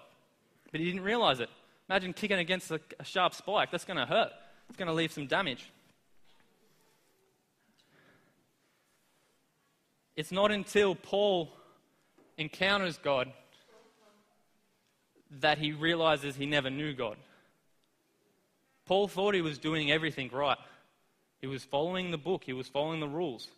But 0.73 0.81
he 0.81 0.87
didn't 0.87 1.03
realize 1.03 1.41
it. 1.41 1.51
Imagine 1.89 2.13
kicking 2.13 2.39
against 2.39 2.71
a, 2.71 2.81
a 2.99 3.05
sharp 3.05 3.35
spike. 3.35 3.71
That's 3.71 3.85
going 3.85 3.99
to 3.99 4.07
hurt, 4.07 4.33
it's 4.69 4.77
going 4.77 4.89
to 4.89 4.95
leave 4.95 5.13
some 5.13 5.27
damage. 5.27 5.71
It's 10.17 10.33
not 10.33 10.51
until 10.51 10.95
Paul 10.95 11.53
encounters 12.39 12.99
God 12.99 13.33
that 15.41 15.59
he 15.59 15.73
realizes 15.73 16.37
he 16.37 16.47
never 16.47 16.71
knew 16.71 16.93
God. 16.93 17.17
Paul 18.87 19.09
thought 19.09 19.35
he 19.35 19.43
was 19.43 19.59
doing 19.59 19.91
everything 19.91 20.31
right. 20.33 20.59
He 21.41 21.47
was 21.47 21.65
following 21.65 22.11
the 22.11 22.19
book, 22.19 22.45
he 22.45 22.53
was 22.53 22.69
following 22.69 23.01
the 23.01 23.09
rules. 23.09 23.49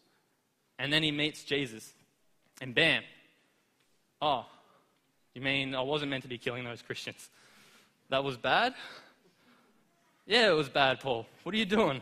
And 0.78 0.92
then 0.92 1.02
he 1.02 1.10
meets 1.10 1.44
Jesus. 1.44 1.92
And 2.60 2.74
bam. 2.74 3.02
Oh, 4.20 4.46
you 5.34 5.42
mean 5.42 5.74
I 5.74 5.80
wasn't 5.80 6.10
meant 6.10 6.22
to 6.22 6.28
be 6.28 6.38
killing 6.38 6.64
those 6.64 6.82
Christians? 6.82 7.28
That 8.08 8.24
was 8.24 8.36
bad? 8.36 8.74
Yeah, 10.26 10.48
it 10.48 10.54
was 10.54 10.68
bad, 10.68 11.00
Paul. 11.00 11.26
What 11.42 11.54
are 11.54 11.58
you 11.58 11.66
doing? 11.66 12.00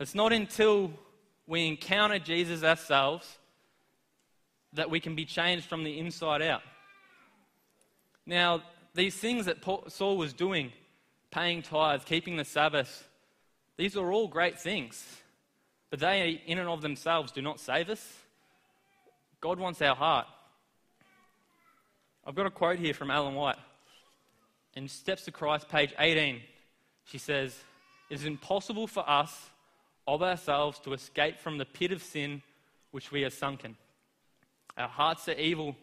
It's 0.00 0.14
not 0.14 0.32
until 0.32 0.90
we 1.46 1.66
encounter 1.66 2.18
Jesus 2.18 2.62
ourselves 2.62 3.37
that 4.78 4.90
we 4.90 5.00
can 5.00 5.16
be 5.16 5.24
changed 5.24 5.66
from 5.66 5.82
the 5.82 5.98
inside 5.98 6.40
out. 6.40 6.62
Now, 8.24 8.62
these 8.94 9.16
things 9.16 9.46
that 9.46 9.60
Paul, 9.60 9.82
Saul 9.88 10.16
was 10.16 10.32
doing, 10.32 10.72
paying 11.32 11.62
tithes, 11.62 12.04
keeping 12.04 12.36
the 12.36 12.44
Sabbath, 12.44 13.08
these 13.76 13.96
are 13.96 14.12
all 14.12 14.28
great 14.28 14.56
things. 14.56 15.04
But 15.90 15.98
they, 15.98 16.40
in 16.46 16.58
and 16.58 16.68
of 16.68 16.80
themselves, 16.80 17.32
do 17.32 17.42
not 17.42 17.58
save 17.58 17.90
us. 17.90 18.06
God 19.40 19.58
wants 19.58 19.82
our 19.82 19.96
heart. 19.96 20.28
I've 22.24 22.36
got 22.36 22.46
a 22.46 22.50
quote 22.50 22.78
here 22.78 22.94
from 22.94 23.10
Ellen 23.10 23.34
White. 23.34 23.58
In 24.74 24.86
Steps 24.86 25.24
to 25.24 25.32
Christ, 25.32 25.68
page 25.68 25.92
18, 25.98 26.40
she 27.04 27.18
says, 27.18 27.56
It 28.10 28.14
is 28.14 28.26
impossible 28.26 28.86
for 28.86 29.08
us 29.10 29.50
of 30.06 30.22
ourselves 30.22 30.78
to 30.80 30.92
escape 30.92 31.40
from 31.40 31.58
the 31.58 31.64
pit 31.64 31.90
of 31.90 32.00
sin 32.00 32.42
which 32.92 33.10
we 33.10 33.24
are 33.24 33.30
sunken. 33.30 33.76
Our 34.78 34.88
hearts 34.88 35.28
are 35.28 35.32
evil 35.32 35.76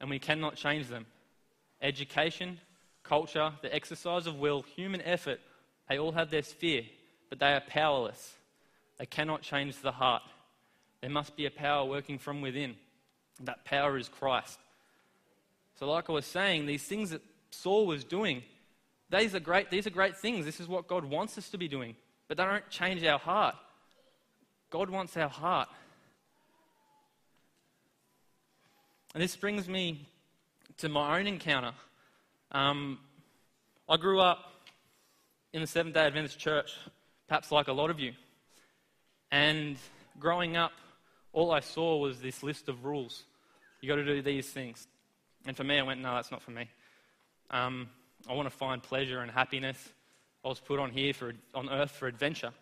and 0.00 0.08
we 0.08 0.18
cannot 0.18 0.56
change 0.56 0.88
them. 0.88 1.06
Education, 1.82 2.58
culture, 3.04 3.52
the 3.62 3.72
exercise 3.74 4.26
of 4.26 4.36
will, 4.36 4.62
human 4.62 5.02
effort, 5.02 5.40
they 5.88 5.98
all 5.98 6.12
have 6.12 6.30
their 6.30 6.42
sphere, 6.42 6.82
but 7.28 7.38
they 7.38 7.52
are 7.52 7.60
powerless. 7.60 8.34
They 8.98 9.06
cannot 9.06 9.42
change 9.42 9.80
the 9.80 9.92
heart. 9.92 10.22
There 11.02 11.10
must 11.10 11.36
be 11.36 11.46
a 11.46 11.50
power 11.50 11.84
working 11.84 12.18
from 12.18 12.40
within. 12.40 12.74
That 13.40 13.64
power 13.64 13.96
is 13.96 14.08
Christ. 14.08 14.58
So, 15.78 15.88
like 15.88 16.10
I 16.10 16.12
was 16.12 16.26
saying, 16.26 16.66
these 16.66 16.82
things 16.82 17.10
that 17.10 17.22
Saul 17.50 17.86
was 17.86 18.02
doing, 18.02 18.42
these 19.10 19.34
are 19.34 19.40
great, 19.40 19.70
these 19.70 19.86
are 19.86 19.90
great 19.90 20.16
things. 20.16 20.44
This 20.44 20.58
is 20.58 20.66
what 20.66 20.88
God 20.88 21.04
wants 21.04 21.38
us 21.38 21.48
to 21.50 21.58
be 21.58 21.68
doing. 21.68 21.94
But 22.26 22.36
they 22.36 22.44
don't 22.44 22.68
change 22.68 23.04
our 23.04 23.18
heart. 23.18 23.54
God 24.70 24.90
wants 24.90 25.16
our 25.16 25.28
heart. 25.28 25.68
And 29.18 29.24
this 29.24 29.34
brings 29.34 29.68
me 29.68 30.06
to 30.76 30.88
my 30.88 31.18
own 31.18 31.26
encounter. 31.26 31.72
Um, 32.52 33.00
I 33.88 33.96
grew 33.96 34.20
up 34.20 34.52
in 35.52 35.60
the 35.60 35.66
Seventh 35.66 35.96
day 35.96 36.06
Adventist 36.06 36.38
church, 36.38 36.70
perhaps 37.26 37.50
like 37.50 37.66
a 37.66 37.72
lot 37.72 37.90
of 37.90 37.98
you. 37.98 38.12
And 39.32 39.76
growing 40.20 40.56
up, 40.56 40.70
all 41.32 41.50
I 41.50 41.58
saw 41.58 41.96
was 41.96 42.20
this 42.20 42.44
list 42.44 42.68
of 42.68 42.84
rules. 42.84 43.24
You've 43.80 43.88
got 43.88 43.96
to 43.96 44.04
do 44.04 44.22
these 44.22 44.48
things. 44.50 44.86
And 45.46 45.56
for 45.56 45.64
me, 45.64 45.80
I 45.80 45.82
went, 45.82 46.00
no, 46.00 46.14
that's 46.14 46.30
not 46.30 46.40
for 46.40 46.52
me. 46.52 46.68
Um, 47.50 47.88
I 48.28 48.34
want 48.34 48.48
to 48.48 48.56
find 48.56 48.80
pleasure 48.80 49.18
and 49.18 49.32
happiness. 49.32 49.78
I 50.44 50.48
was 50.48 50.60
put 50.60 50.78
on 50.78 50.92
here 50.92 51.12
for, 51.12 51.32
on 51.56 51.68
earth 51.68 51.90
for 51.90 52.06
adventure. 52.06 52.52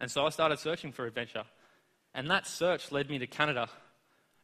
And 0.00 0.10
so 0.10 0.24
I 0.24 0.30
started 0.30 0.60
searching 0.60 0.92
for 0.92 1.04
adventure. 1.04 1.44
And 2.14 2.30
that 2.30 2.46
search 2.46 2.90
led 2.90 3.10
me 3.10 3.18
to 3.18 3.26
Canada. 3.26 3.68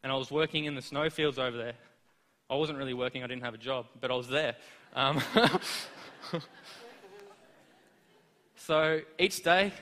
And 0.03 0.13
I 0.13 0.15
was 0.15 0.31
working 0.31 0.65
in 0.65 0.75
the 0.75 0.83
snowfields 0.83 1.39
over 1.39 1.57
there. 1.57 1.75
I 2.51 2.55
wasn't 2.55 2.79
really 2.79 2.95
working, 2.95 3.23
I 3.23 3.27
didn't 3.27 3.45
have 3.45 3.55
a 3.55 3.59
job, 3.59 3.87
but 4.01 4.11
I 4.11 4.15
was 4.15 4.29
there. 4.29 4.57
Um, 4.95 5.21
so 8.57 9.01
each 9.19 9.43
day, 9.43 9.73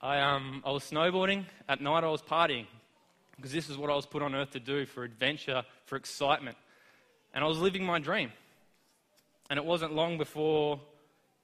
I, 0.00 0.20
um, 0.20 0.62
I 0.66 0.70
was 0.70 0.82
snowboarding. 0.84 1.44
At 1.68 1.80
night, 1.80 2.04
I 2.04 2.08
was 2.08 2.20
partying. 2.20 2.66
Because 3.36 3.52
this 3.52 3.70
is 3.70 3.78
what 3.78 3.90
I 3.90 3.94
was 3.94 4.04
put 4.04 4.22
on 4.22 4.34
earth 4.34 4.50
to 4.50 4.60
do 4.60 4.84
for 4.84 5.04
adventure, 5.04 5.64
for 5.86 5.96
excitement. 5.96 6.56
And 7.32 7.42
I 7.42 7.46
was 7.46 7.58
living 7.58 7.84
my 7.84 7.98
dream. 7.98 8.32
And 9.48 9.58
it 9.58 9.64
wasn't 9.64 9.94
long 9.94 10.18
before 10.18 10.80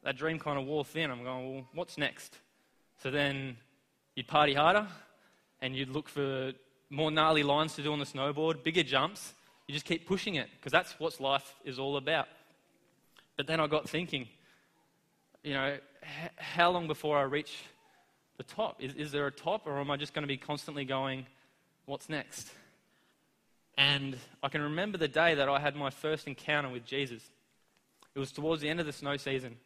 that 0.02 0.16
dream 0.16 0.38
kind 0.38 0.58
of 0.58 0.66
wore 0.66 0.84
thin. 0.84 1.10
I'm 1.10 1.24
going, 1.24 1.54
well, 1.54 1.64
what's 1.74 1.98
next? 1.98 2.38
So 3.02 3.10
then 3.10 3.56
you'd 4.14 4.26
party 4.26 4.54
harder 4.54 4.86
and 5.60 5.74
you'd 5.74 5.90
look 5.90 6.08
for 6.08 6.52
more 6.90 7.10
gnarly 7.10 7.42
lines 7.42 7.74
to 7.74 7.82
do 7.82 7.92
on 7.92 7.98
the 7.98 8.06
snowboard, 8.06 8.62
bigger 8.62 8.82
jumps. 8.82 9.34
You 9.66 9.74
just 9.74 9.84
keep 9.84 10.06
pushing 10.06 10.36
it 10.36 10.48
because 10.56 10.72
that's 10.72 10.98
what 10.98 11.20
life 11.20 11.54
is 11.64 11.78
all 11.78 11.96
about. 11.96 12.28
But 13.36 13.46
then 13.46 13.60
I 13.60 13.66
got 13.66 13.88
thinking, 13.88 14.28
you 15.44 15.54
know, 15.54 15.76
h- 16.02 16.30
how 16.36 16.70
long 16.70 16.86
before 16.86 17.18
I 17.18 17.22
reach 17.22 17.56
the 18.38 18.42
top? 18.42 18.76
Is, 18.80 18.94
is 18.94 19.12
there 19.12 19.26
a 19.26 19.30
top 19.30 19.66
or 19.66 19.78
am 19.78 19.90
I 19.90 19.96
just 19.96 20.14
going 20.14 20.22
to 20.22 20.28
be 20.28 20.38
constantly 20.38 20.84
going, 20.84 21.26
what's 21.86 22.08
next? 22.08 22.50
And 23.76 24.16
I 24.42 24.48
can 24.48 24.62
remember 24.62 24.98
the 24.98 25.08
day 25.08 25.34
that 25.34 25.48
I 25.48 25.60
had 25.60 25.76
my 25.76 25.90
first 25.90 26.26
encounter 26.26 26.68
with 26.68 26.84
Jesus. 26.84 27.22
It 28.14 28.18
was 28.18 28.32
towards 28.32 28.60
the 28.60 28.68
end 28.68 28.80
of 28.80 28.86
the 28.86 28.92
snow 28.92 29.16
season, 29.16 29.56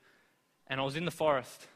and 0.66 0.78
I 0.78 0.84
was 0.84 0.96
in 0.96 1.06
the 1.06 1.10
forest 1.10 1.66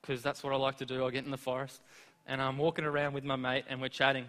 because 0.00 0.22
that's 0.22 0.44
what 0.44 0.52
I 0.52 0.56
like 0.56 0.78
to 0.78 0.86
do. 0.86 1.04
I 1.04 1.10
get 1.10 1.24
in 1.24 1.32
the 1.32 1.36
forest, 1.36 1.80
and 2.26 2.40
I'm 2.40 2.58
walking 2.58 2.84
around 2.84 3.14
with 3.14 3.24
my 3.24 3.34
mate, 3.34 3.64
and 3.68 3.80
we're 3.80 3.88
chatting. 3.88 4.26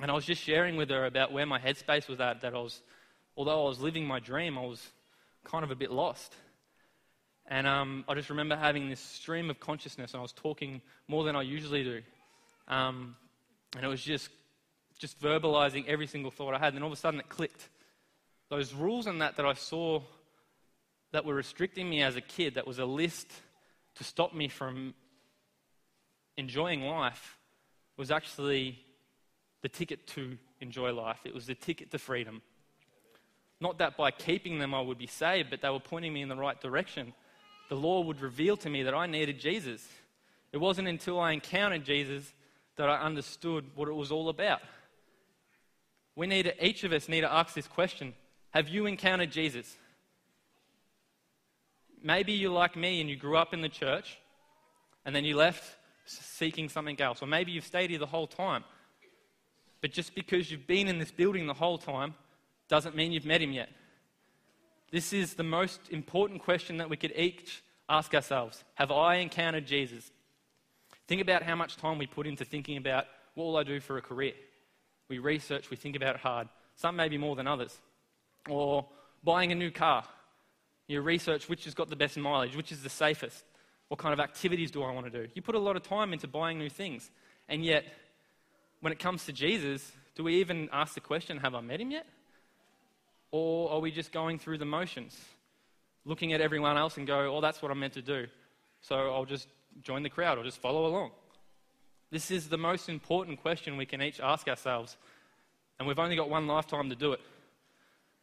And 0.00 0.10
I 0.12 0.14
was 0.14 0.24
just 0.24 0.42
sharing 0.42 0.76
with 0.76 0.90
her 0.90 1.06
about 1.06 1.32
where 1.32 1.44
my 1.44 1.58
headspace 1.58 2.08
was 2.08 2.20
at, 2.20 2.42
that 2.42 2.54
I 2.54 2.58
was, 2.58 2.82
although 3.36 3.64
I 3.64 3.68
was 3.68 3.80
living 3.80 4.06
my 4.06 4.20
dream, 4.20 4.56
I 4.56 4.64
was 4.64 4.86
kind 5.44 5.64
of 5.64 5.72
a 5.72 5.74
bit 5.74 5.90
lost. 5.90 6.36
And 7.46 7.66
um, 7.66 8.04
I 8.08 8.14
just 8.14 8.30
remember 8.30 8.54
having 8.54 8.88
this 8.88 9.00
stream 9.00 9.50
of 9.50 9.58
consciousness, 9.58 10.12
and 10.12 10.20
I 10.20 10.22
was 10.22 10.32
talking 10.32 10.82
more 11.08 11.24
than 11.24 11.34
I 11.34 11.42
usually 11.42 11.82
do. 11.82 12.02
Um, 12.68 13.16
and 13.74 13.84
it 13.84 13.88
was 13.88 14.02
just, 14.02 14.28
just 14.98 15.20
verbalizing 15.20 15.86
every 15.88 16.06
single 16.06 16.30
thought 16.30 16.54
I 16.54 16.58
had. 16.58 16.68
And 16.68 16.76
then 16.76 16.82
all 16.84 16.92
of 16.92 16.96
a 16.96 17.00
sudden 17.00 17.18
it 17.18 17.28
clicked. 17.28 17.68
Those 18.50 18.72
rules 18.72 19.06
and 19.08 19.20
that 19.20 19.36
that 19.36 19.46
I 19.46 19.54
saw 19.54 20.02
that 21.10 21.24
were 21.24 21.34
restricting 21.34 21.90
me 21.90 22.02
as 22.02 22.16
a 22.16 22.20
kid, 22.20 22.54
that 22.54 22.66
was 22.66 22.78
a 22.78 22.84
list 22.84 23.26
to 23.96 24.04
stop 24.04 24.32
me 24.32 24.48
from 24.48 24.94
enjoying 26.36 26.82
life, 26.82 27.38
was 27.96 28.10
actually 28.10 28.78
the 29.62 29.68
ticket 29.68 30.06
to 30.08 30.38
enjoy 30.60 30.92
life. 30.92 31.20
It 31.24 31.34
was 31.34 31.46
the 31.46 31.54
ticket 31.54 31.90
to 31.90 31.98
freedom. 31.98 32.42
Not 33.60 33.78
that 33.78 33.96
by 33.96 34.10
keeping 34.10 34.58
them 34.58 34.74
I 34.74 34.80
would 34.80 34.98
be 34.98 35.06
saved, 35.06 35.50
but 35.50 35.60
they 35.60 35.70
were 35.70 35.80
pointing 35.80 36.12
me 36.12 36.22
in 36.22 36.28
the 36.28 36.36
right 36.36 36.60
direction. 36.60 37.12
The 37.68 37.74
law 37.74 38.00
would 38.02 38.20
reveal 38.20 38.56
to 38.58 38.70
me 38.70 38.84
that 38.84 38.94
I 38.94 39.06
needed 39.06 39.40
Jesus. 39.40 39.86
It 40.52 40.58
wasn't 40.58 40.88
until 40.88 41.18
I 41.18 41.32
encountered 41.32 41.84
Jesus 41.84 42.32
that 42.76 42.88
I 42.88 43.00
understood 43.00 43.66
what 43.74 43.88
it 43.88 43.94
was 43.94 44.12
all 44.12 44.28
about. 44.28 44.60
We 46.14 46.26
need 46.26 46.44
to, 46.44 46.66
each 46.66 46.84
of 46.84 46.92
us 46.92 47.08
need 47.08 47.20
to 47.22 47.32
ask 47.32 47.54
this 47.54 47.66
question 47.66 48.14
Have 48.50 48.68
you 48.68 48.86
encountered 48.86 49.30
Jesus? 49.30 49.76
Maybe 52.02 52.32
you're 52.32 52.52
like 52.52 52.76
me 52.76 53.00
and 53.00 53.10
you 53.10 53.16
grew 53.16 53.36
up 53.36 53.52
in 53.52 53.60
the 53.60 53.68
church 53.68 54.18
and 55.04 55.14
then 55.14 55.24
you 55.24 55.36
left 55.36 55.64
seeking 56.04 56.68
something 56.68 57.00
else. 57.00 57.22
Or 57.22 57.26
maybe 57.26 57.50
you've 57.50 57.66
stayed 57.66 57.90
here 57.90 57.98
the 57.98 58.06
whole 58.06 58.28
time. 58.28 58.62
But 59.80 59.92
just 59.92 60.14
because 60.14 60.50
you've 60.50 60.66
been 60.66 60.88
in 60.88 60.98
this 60.98 61.10
building 61.10 61.46
the 61.46 61.54
whole 61.54 61.78
time 61.78 62.14
doesn't 62.68 62.96
mean 62.96 63.12
you've 63.12 63.24
met 63.24 63.40
him 63.40 63.52
yet. 63.52 63.70
This 64.90 65.12
is 65.12 65.34
the 65.34 65.42
most 65.42 65.80
important 65.90 66.42
question 66.42 66.78
that 66.78 66.88
we 66.88 66.96
could 66.96 67.12
each 67.16 67.62
ask 67.88 68.14
ourselves 68.14 68.64
Have 68.74 68.90
I 68.90 69.16
encountered 69.16 69.66
Jesus? 69.66 70.10
Think 71.06 71.22
about 71.22 71.42
how 71.42 71.56
much 71.56 71.76
time 71.76 71.98
we 71.98 72.06
put 72.06 72.26
into 72.26 72.44
thinking 72.44 72.76
about 72.76 73.06
what 73.34 73.44
will 73.44 73.56
I 73.56 73.62
do 73.62 73.80
for 73.80 73.96
a 73.96 74.02
career. 74.02 74.34
We 75.08 75.18
research, 75.18 75.70
we 75.70 75.76
think 75.76 75.96
about 75.96 76.16
it 76.16 76.20
hard. 76.20 76.48
Some 76.76 76.96
maybe 76.96 77.16
more 77.16 77.34
than 77.34 77.46
others. 77.46 77.76
Or 78.48 78.86
buying 79.24 79.50
a 79.52 79.54
new 79.54 79.70
car. 79.70 80.04
You 80.86 81.00
research 81.00 81.48
which 81.48 81.64
has 81.64 81.74
got 81.74 81.88
the 81.88 81.96
best 81.96 82.16
mileage, 82.16 82.56
which 82.56 82.72
is 82.72 82.82
the 82.82 82.90
safest. 82.90 83.44
What 83.88 83.98
kind 83.98 84.12
of 84.12 84.20
activities 84.20 84.70
do 84.70 84.82
I 84.82 84.92
want 84.92 85.10
to 85.10 85.26
do? 85.26 85.30
You 85.34 85.40
put 85.40 85.54
a 85.54 85.58
lot 85.58 85.76
of 85.76 85.82
time 85.82 86.12
into 86.12 86.26
buying 86.26 86.58
new 86.58 86.68
things. 86.68 87.10
And 87.48 87.64
yet, 87.64 87.84
when 88.80 88.92
it 88.92 88.98
comes 88.98 89.26
to 89.26 89.32
Jesus, 89.32 89.92
do 90.14 90.24
we 90.24 90.36
even 90.36 90.68
ask 90.72 90.94
the 90.94 91.00
question, 91.00 91.38
Have 91.38 91.54
I 91.54 91.60
met 91.60 91.80
him 91.80 91.90
yet? 91.90 92.06
Or 93.30 93.70
are 93.70 93.80
we 93.80 93.90
just 93.90 94.12
going 94.12 94.38
through 94.38 94.58
the 94.58 94.64
motions, 94.64 95.18
looking 96.04 96.32
at 96.32 96.40
everyone 96.40 96.76
else 96.76 96.96
and 96.96 97.06
go, 97.06 97.36
Oh, 97.36 97.40
that's 97.40 97.62
what 97.62 97.70
I'm 97.70 97.80
meant 97.80 97.94
to 97.94 98.02
do. 98.02 98.26
So 98.80 98.96
I'll 99.12 99.24
just 99.24 99.48
join 99.82 100.02
the 100.02 100.10
crowd 100.10 100.38
or 100.38 100.44
just 100.44 100.58
follow 100.58 100.86
along. 100.86 101.10
This 102.10 102.30
is 102.30 102.48
the 102.48 102.56
most 102.56 102.88
important 102.88 103.40
question 103.40 103.76
we 103.76 103.86
can 103.86 104.00
each 104.00 104.20
ask 104.20 104.48
ourselves. 104.48 104.96
And 105.78 105.86
we've 105.86 105.98
only 105.98 106.16
got 106.16 106.30
one 106.30 106.46
lifetime 106.46 106.88
to 106.88 106.96
do 106.96 107.12
it. 107.12 107.20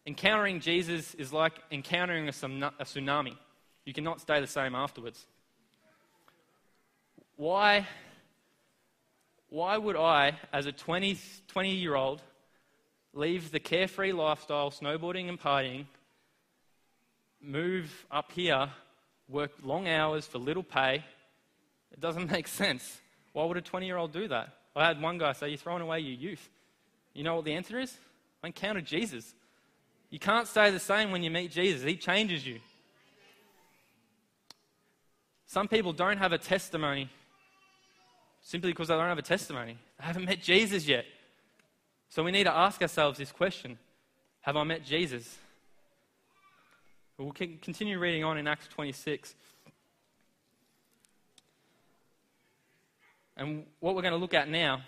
Encountering 0.08 0.60
Jesus 0.60 1.14
is 1.16 1.32
like 1.32 1.54
encountering 1.72 2.28
a 2.28 2.32
tsunami. 2.32 3.36
You 3.86 3.94
cannot 3.94 4.22
stay 4.22 4.40
the 4.42 4.48
same 4.48 4.76
afterwards. 4.76 5.26
Why 7.38 7.88
why 9.50 9.78
would 9.78 9.96
I, 9.96 10.38
as 10.52 10.66
a 10.66 10.72
20, 10.72 11.18
20 11.48 11.70
year 11.72 11.96
old, 11.96 12.22
leave 13.14 13.52
the 13.52 13.60
carefree 13.60 14.12
lifestyle, 14.12 14.72
snowboarding 14.72 15.30
and 15.30 15.40
partying, 15.40 15.86
move 17.42 18.06
up 18.12 18.32
here, 18.32 18.70
work 19.30 19.52
long 19.64 19.88
hours 19.88 20.25
for 20.28 20.38
little 20.38 20.64
pay. 20.64 21.04
It 21.92 22.00
doesn't 22.00 22.32
make 22.32 22.48
sense. 22.48 23.00
Why 23.34 23.46
would 23.46 23.58
a 23.58 23.62
20 23.62 23.86
year 23.86 23.98
old 23.98 24.12
do 24.12 24.28
that? 24.28 24.50
I 24.75 24.86
had 24.86 25.02
one 25.02 25.18
guy 25.18 25.32
say, 25.34 25.50
You're 25.50 25.58
throwing 25.58 25.82
away 25.82 26.00
your 26.02 26.18
youth. 26.18 26.50
You 27.14 27.24
know 27.24 27.36
what 27.36 27.46
the 27.46 27.54
answer 27.54 27.80
is? 27.80 27.98
I 28.44 28.48
encountered 28.48 28.86
Jesus. 28.86 29.34
You 30.10 30.20
can't 30.20 30.48
stay 30.48 30.70
the 30.70 30.80
same 30.80 31.12
when 31.12 31.24
you 31.24 31.32
meet 31.32 31.52
Jesus, 31.52 31.84
He 31.84 31.96
changes 31.96 32.46
you. 32.46 32.60
Some 35.46 35.68
people 35.68 35.94
don't 35.94 36.18
have 36.18 36.34
a 36.34 36.38
testimony 36.38 37.10
simply 38.46 38.72
because 38.72 38.90
they 38.90 38.94
don't 38.94 39.10
have 39.10 39.18
a 39.18 39.24
testimony. 39.24 39.75
They 39.98 40.06
haven't 40.06 40.25
met 40.25 40.40
Jesus 40.40 40.88
yet. 40.88 41.06
So 42.10 42.24
we 42.24 42.32
need 42.32 42.44
to 42.44 42.56
ask 42.56 42.80
ourselves 42.82 43.18
this 43.18 43.32
question 43.32 43.78
Have 44.42 44.56
I 44.56 44.64
met 44.64 44.86
Jesus? 44.86 45.38
We'll 47.18 47.32
continue 47.32 47.98
reading 47.98 48.24
on 48.24 48.38
in 48.38 48.48
Acts 48.48 48.68
26. 48.68 49.34
And 53.38 53.66
what 53.80 53.96
we're 53.96 54.02
going 54.02 54.14
to 54.14 54.18
look 54.18 54.34
at 54.34 54.50
now 54.50 54.82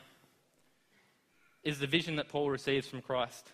is 1.63 1.79
the 1.79 1.87
vision 1.87 2.17
that 2.17 2.29
Paul 2.29 2.49
receives 2.49 2.87
from 2.87 3.01
Christ. 3.01 3.51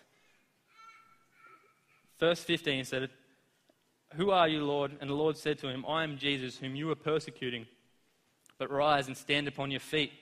Verse 2.20 2.40
15 2.40 2.84
said, 2.84 3.10
Who 4.14 4.30
are 4.30 4.48
you, 4.48 4.64
Lord? 4.64 4.92
And 5.00 5.08
the 5.08 5.14
Lord 5.14 5.36
said 5.36 5.58
to 5.60 5.68
him, 5.68 5.84
I 5.88 6.04
am 6.04 6.18
Jesus, 6.18 6.58
whom 6.58 6.76
you 6.76 6.90
are 6.90 6.96
persecuting. 6.96 7.66
But 8.58 8.70
rise 8.70 9.06
and 9.06 9.16
stand 9.16 9.48
upon 9.48 9.70
your 9.70 9.80
feet. 9.80 10.12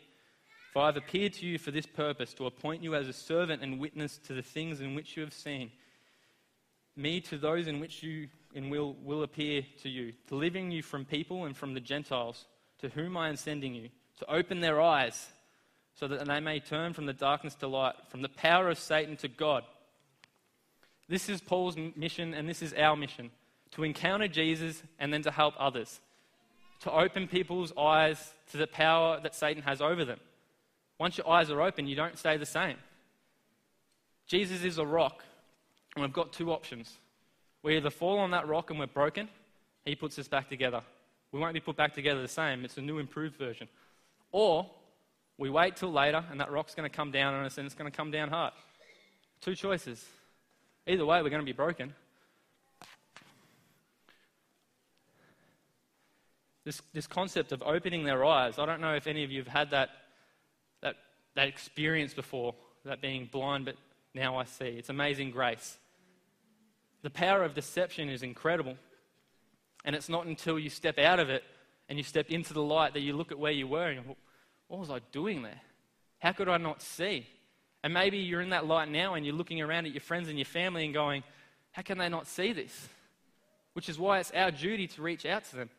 For 0.73 0.83
I 0.83 0.87
have 0.87 0.97
appeared 0.97 1.35
to 1.35 1.47
you 1.47 1.59
for 1.59 1.71
this 1.71 1.87
purpose, 1.87 2.33
to 2.35 2.47
appoint 2.47 2.83
you 2.83 2.95
as 2.95 3.07
a 3.07 3.13
servant 3.13 3.63
and 3.63 3.79
witness 3.79 4.19
to 4.27 4.33
the 4.33 4.43
things 4.43 4.81
in 4.81 4.95
which 4.95 5.17
you 5.17 5.23
have 5.23 5.35
seen. 5.35 5.71
Me 6.97 7.21
to 7.21 7.37
those 7.37 7.67
in 7.67 7.79
which 7.79 8.03
you 8.03 8.29
in 8.55 8.71
will, 8.71 8.95
will 9.03 9.23
appear 9.23 9.65
to 9.83 9.89
you, 9.89 10.13
delivering 10.29 10.71
you 10.71 10.83
from 10.83 11.05
people 11.05 11.45
and 11.45 11.57
from 11.57 11.75
the 11.75 11.81
Gentiles, 11.81 12.47
to 12.79 12.89
whom 12.89 13.17
I 13.17 13.29
am 13.29 13.37
sending 13.37 13.75
you, 13.75 13.89
to 14.19 14.31
open 14.31 14.61
their 14.61 14.81
eyes, 14.81 15.29
so 15.95 16.09
that 16.09 16.27
they 16.27 16.41
may 16.41 16.61
turn 16.61 16.93
from 16.93 17.07
the 17.07 17.13
darkness 17.13 17.55
to 17.57 17.67
light, 17.67 17.95
from 18.09 18.23
the 18.23 18.29
power 18.29 18.69
of 18.69 18.79
Satan 18.79 19.17
to 19.19 19.29
God. 19.29 19.65
This 21.09 21.29
is 21.29 21.41
Paul's 21.41 21.77
mission, 21.97 22.33
and 22.33 22.49
this 22.49 22.63
is 22.63 22.73
our 22.75 22.97
mission 22.97 23.31
to 23.73 23.85
encounter 23.85 24.29
Jesus 24.29 24.83
and 24.99 25.13
then 25.13 25.23
to 25.23 25.31
help 25.31 25.55
others, 25.59 26.01
to 26.83 26.93
open 26.93 27.29
people's 27.29 27.73
eyes 27.77 28.33
to 28.51 28.57
the 28.57 28.67
power 28.67 29.21
that 29.23 29.35
Satan 29.35 29.63
has 29.63 29.81
over 29.81 30.05
them. 30.05 30.19
Once 30.99 31.17
your 31.17 31.29
eyes 31.29 31.51
are 31.51 31.61
open, 31.61 31.87
you 31.87 31.97
don't 31.97 32.19
stay 32.19 32.37
the 32.37 32.47
same. 32.47 32.77
Jesus 34.27 34.63
is 34.63 34.79
a 34.79 34.87
rock, 34.87 35.25
and 35.95 36.03
we've 36.03 36.13
got 36.13 36.33
two 36.33 36.53
options. 36.53 36.97
We 37.63 37.77
either 37.77 37.91
fall 37.91 38.19
on 38.19 38.33
that 38.33 38.49
rock 38.49 38.71
and 38.71 38.79
we're 38.79 38.87
broken, 38.87 39.29
he 39.85 39.95
puts 39.95 40.19
us 40.19 40.29
back 40.29 40.49
together. 40.49 40.83
We 41.33 41.41
won't 41.41 41.55
be 41.55 41.61
put 41.61 41.77
back 41.77 41.95
together 41.95 42.21
the 42.21 42.29
same. 42.29 42.65
It's 42.65 42.77
a 42.77 42.83
new, 42.83 42.99
improved 42.99 43.37
version. 43.37 43.69
Or 44.31 44.71
we 45.39 45.51
wait 45.51 45.77
till 45.77 45.91
later 45.91 46.25
and 46.31 46.41
that 46.41 46.51
rock's 46.51 46.75
going 46.75 46.89
to 46.89 46.95
come 46.95 47.11
down 47.11 47.35
on 47.35 47.45
us 47.45 47.59
and 47.59 47.67
it's 47.67 47.75
going 47.75 47.91
to 47.91 47.97
come 47.97 48.11
down 48.11 48.29
hard. 48.29 48.53
Two 49.41 49.55
choices. 49.55 50.05
Either 50.87 51.07
way, 51.07 51.23
we're 51.23 51.31
going 51.31 51.43
to 51.43 51.47
be 51.47 51.53
broken. 51.53 51.95
This, 56.65 56.81
this 56.93 57.07
concept 57.07 57.53
of 57.53 57.63
opening 57.63 58.05
their 58.05 58.25
eyes, 58.25 58.59
I 58.59 58.67
don't 58.67 58.81
know 58.81 58.95
if 58.95 59.07
any 59.07 59.25
of 59.25 59.31
you 59.31 59.41
have 59.41 59.49
had 59.49 59.71
that, 59.71 59.91
that, 60.81 60.97
that 61.35 61.49
experience 61.49 62.15
before, 62.15 62.55
that 62.85 63.01
being 63.01 63.29
blind, 63.31 63.65
but 63.65 63.77
now 64.15 64.37
I 64.37 64.45
see. 64.45 64.67
It's 64.67 64.89
amazing 64.89 65.31
grace. 65.31 65.79
The 67.03 67.11
power 67.11 67.43
of 67.43 67.55
deception 67.55 68.09
is 68.09 68.23
incredible. 68.23 68.77
And 69.85 69.97
it's 69.97 70.09
not 70.09 70.27
until 70.27 70.59
you 70.59 70.71
step 70.71 70.99
out 70.99 71.19
of 71.19 71.31
it 71.31 71.43
and 71.89 71.99
you 71.99 72.05
step 72.05 72.31
into 72.31 72.55
the 72.55 72.63
light 72.63 72.95
that 72.95 73.01
you 73.01 73.15
look 73.15 73.33
at 73.33 73.39
where 73.39 73.53
you 73.53 73.67
were 73.67 73.89
and 73.89 74.07
what 74.69 74.81
was 74.81 74.91
I 74.91 75.01
doing 75.11 75.43
there? 75.43 75.61
How 76.21 76.33
could 76.33 76.49
I 76.49 76.57
not 76.57 76.81
see? 76.81 77.27
And 77.83 77.93
maybe 77.93 78.19
you're 78.19 78.41
in 78.41 78.51
that 78.51 78.67
light 78.67 78.89
now 78.89 79.15
and 79.15 79.27
you're 79.27 79.35
looking 79.35 79.61
around 79.61 79.87
at 79.87 79.93
your 79.93 80.01
friends 80.01 80.29
and 80.29 80.39
your 80.39 80.47
family 80.47 80.85
and 80.85 80.95
going, 80.95 81.25
how 81.73 81.83
can 81.83 81.99
they 81.99 82.09
not 82.09 82.29
see 82.29 82.53
this? 82.53 82.89
Which 83.73 83.89
is 83.89 83.99
why 83.99 84.21
it's 84.21 84.31
our 84.31 84.53
duty 84.53 84.87
to 84.87 85.03
reach 85.03 85.27
out 85.27 85.45
to 85.47 85.57
them. 85.57 85.71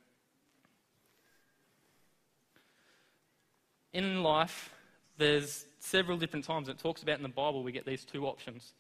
In 3.94 4.24
life, 4.24 4.72
there's 5.18 5.66
several 5.80 6.18
different 6.18 6.46
times 6.46 6.68
it 6.68 6.80
talks 6.80 7.04
about 7.04 7.18
in 7.18 7.24
the 7.24 7.30
Bible 7.30 7.64
we 7.64 7.72
get 7.72 7.86
these 7.86 8.04
two 8.04 8.26
options. 8.26 8.74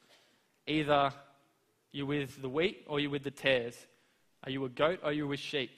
Either 0.65 1.13
you're 1.91 2.07
with 2.07 2.41
the 2.41 2.49
wheat 2.49 2.83
or 2.87 2.99
you're 2.99 3.11
with 3.11 3.23
the 3.23 3.31
tares? 3.31 3.77
Are 4.43 4.49
you 4.49 4.65
a 4.65 4.69
goat 4.69 4.99
or 5.03 5.09
are 5.09 5.13
you 5.13 5.27
with 5.27 5.39
sheep? 5.39 5.77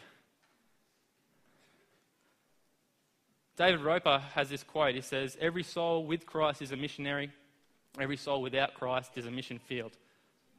David 3.57 3.81
Roper 3.81 4.21
has 4.33 4.49
this 4.49 4.63
quote. 4.63 4.95
He 4.95 5.01
says, 5.01 5.37
Every 5.39 5.63
soul 5.63 6.05
with 6.05 6.25
Christ 6.25 6.61
is 6.61 6.71
a 6.71 6.77
missionary, 6.77 7.31
every 7.99 8.17
soul 8.17 8.41
without 8.41 8.73
Christ 8.73 9.11
is 9.17 9.25
a 9.25 9.31
mission 9.31 9.59
field. 9.59 9.97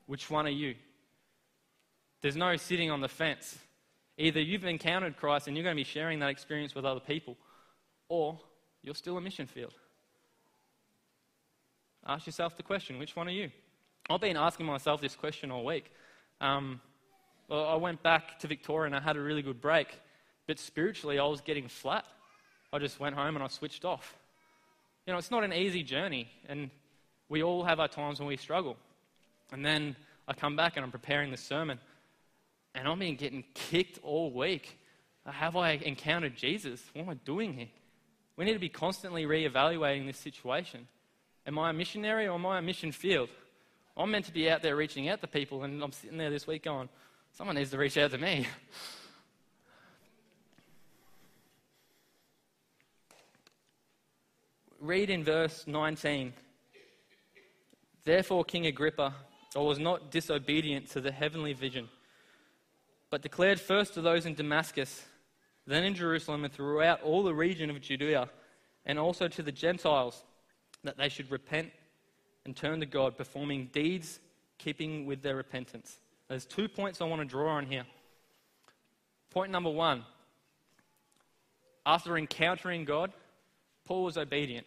Which 0.06 0.30
one 0.30 0.46
are 0.46 0.50
you? 0.50 0.74
There's 2.22 2.36
no 2.36 2.56
sitting 2.56 2.90
on 2.90 3.00
the 3.00 3.08
fence. 3.08 3.58
Either 4.18 4.40
you've 4.40 4.64
encountered 4.64 5.16
Christ 5.16 5.46
and 5.46 5.56
you're 5.56 5.64
going 5.64 5.76
to 5.76 5.80
be 5.80 5.84
sharing 5.84 6.20
that 6.20 6.30
experience 6.30 6.74
with 6.74 6.84
other 6.84 7.00
people, 7.00 7.36
or 8.08 8.38
you're 8.86 8.94
still 8.94 9.18
a 9.18 9.20
mission 9.20 9.46
field. 9.46 9.74
Ask 12.06 12.24
yourself 12.24 12.56
the 12.56 12.62
question 12.62 12.98
which 12.98 13.16
one 13.16 13.26
are 13.26 13.32
you? 13.32 13.50
I've 14.08 14.20
been 14.20 14.36
asking 14.36 14.64
myself 14.64 15.00
this 15.00 15.16
question 15.16 15.50
all 15.50 15.64
week. 15.64 15.92
Um, 16.40 16.80
well, 17.48 17.66
I 17.66 17.74
went 17.74 18.00
back 18.04 18.38
to 18.38 18.46
Victoria 18.46 18.86
and 18.86 18.94
I 18.94 19.00
had 19.00 19.16
a 19.16 19.20
really 19.20 19.42
good 19.42 19.60
break, 19.60 19.88
but 20.46 20.60
spiritually 20.60 21.18
I 21.18 21.24
was 21.24 21.40
getting 21.40 21.66
flat. 21.66 22.04
I 22.72 22.78
just 22.78 23.00
went 23.00 23.16
home 23.16 23.34
and 23.34 23.42
I 23.44 23.48
switched 23.48 23.84
off. 23.84 24.16
You 25.04 25.12
know, 25.12 25.18
it's 25.18 25.32
not 25.32 25.42
an 25.42 25.52
easy 25.52 25.82
journey, 25.82 26.28
and 26.48 26.70
we 27.28 27.42
all 27.42 27.64
have 27.64 27.80
our 27.80 27.88
times 27.88 28.20
when 28.20 28.28
we 28.28 28.36
struggle. 28.36 28.76
And 29.52 29.64
then 29.64 29.96
I 30.28 30.32
come 30.32 30.54
back 30.54 30.76
and 30.76 30.84
I'm 30.84 30.92
preparing 30.92 31.30
the 31.32 31.36
sermon, 31.36 31.78
and 32.74 32.86
I've 32.86 32.98
been 32.98 33.16
getting 33.16 33.44
kicked 33.54 33.98
all 34.02 34.30
week. 34.30 34.78
Have 35.24 35.56
I 35.56 35.72
encountered 35.72 36.36
Jesus? 36.36 36.82
What 36.92 37.02
am 37.02 37.08
I 37.08 37.14
doing 37.14 37.52
here? 37.52 37.68
We 38.36 38.44
need 38.44 38.52
to 38.52 38.58
be 38.58 38.68
constantly 38.68 39.24
re-evaluating 39.26 40.06
this 40.06 40.18
situation. 40.18 40.86
Am 41.46 41.58
I 41.58 41.70
a 41.70 41.72
missionary 41.72 42.26
or 42.26 42.34
am 42.34 42.44
I 42.46 42.58
a 42.58 42.62
mission 42.62 42.92
field? 42.92 43.30
I'm 43.96 44.10
meant 44.10 44.26
to 44.26 44.32
be 44.32 44.50
out 44.50 44.60
there 44.62 44.76
reaching 44.76 45.08
out 45.08 45.22
to 45.22 45.26
people, 45.26 45.64
and 45.64 45.82
I'm 45.82 45.92
sitting 45.92 46.18
there 46.18 46.28
this 46.28 46.46
week 46.46 46.64
going, 46.64 46.90
someone 47.32 47.56
needs 47.56 47.70
to 47.70 47.78
reach 47.78 47.96
out 47.96 48.10
to 48.10 48.18
me. 48.18 48.46
Read 54.80 55.08
in 55.08 55.24
verse 55.24 55.64
19. 55.66 56.34
Therefore, 58.04 58.44
King 58.44 58.66
Agrippa 58.66 59.14
I 59.56 59.60
was 59.60 59.78
not 59.78 60.10
disobedient 60.10 60.90
to 60.90 61.00
the 61.00 61.10
heavenly 61.10 61.54
vision, 61.54 61.88
but 63.08 63.22
declared 63.22 63.58
first 63.58 63.94
to 63.94 64.02
those 64.02 64.26
in 64.26 64.34
Damascus, 64.34 65.06
then 65.66 65.84
in 65.84 65.94
Jerusalem, 65.94 66.44
and 66.44 66.52
throughout 66.52 67.02
all 67.02 67.22
the 67.22 67.34
region 67.34 67.70
of 67.70 67.80
Judea, 67.80 68.28
and 68.84 68.98
also 68.98 69.28
to 69.28 69.42
the 69.42 69.52
Gentiles, 69.52 70.22
that 70.84 70.96
they 70.96 71.08
should 71.08 71.30
repent 71.30 71.70
and 72.44 72.56
turn 72.56 72.80
to 72.80 72.86
God, 72.86 73.16
performing 73.16 73.70
deeds 73.72 74.20
keeping 74.58 75.06
with 75.06 75.22
their 75.22 75.36
repentance. 75.36 75.98
There's 76.28 76.46
two 76.46 76.68
points 76.68 77.00
I 77.00 77.04
want 77.04 77.20
to 77.20 77.26
draw 77.26 77.56
on 77.56 77.66
here. 77.66 77.84
Point 79.30 79.50
number 79.50 79.70
one 79.70 80.04
after 81.84 82.18
encountering 82.18 82.84
God, 82.84 83.12
Paul 83.84 84.04
was 84.04 84.16
obedient. 84.16 84.66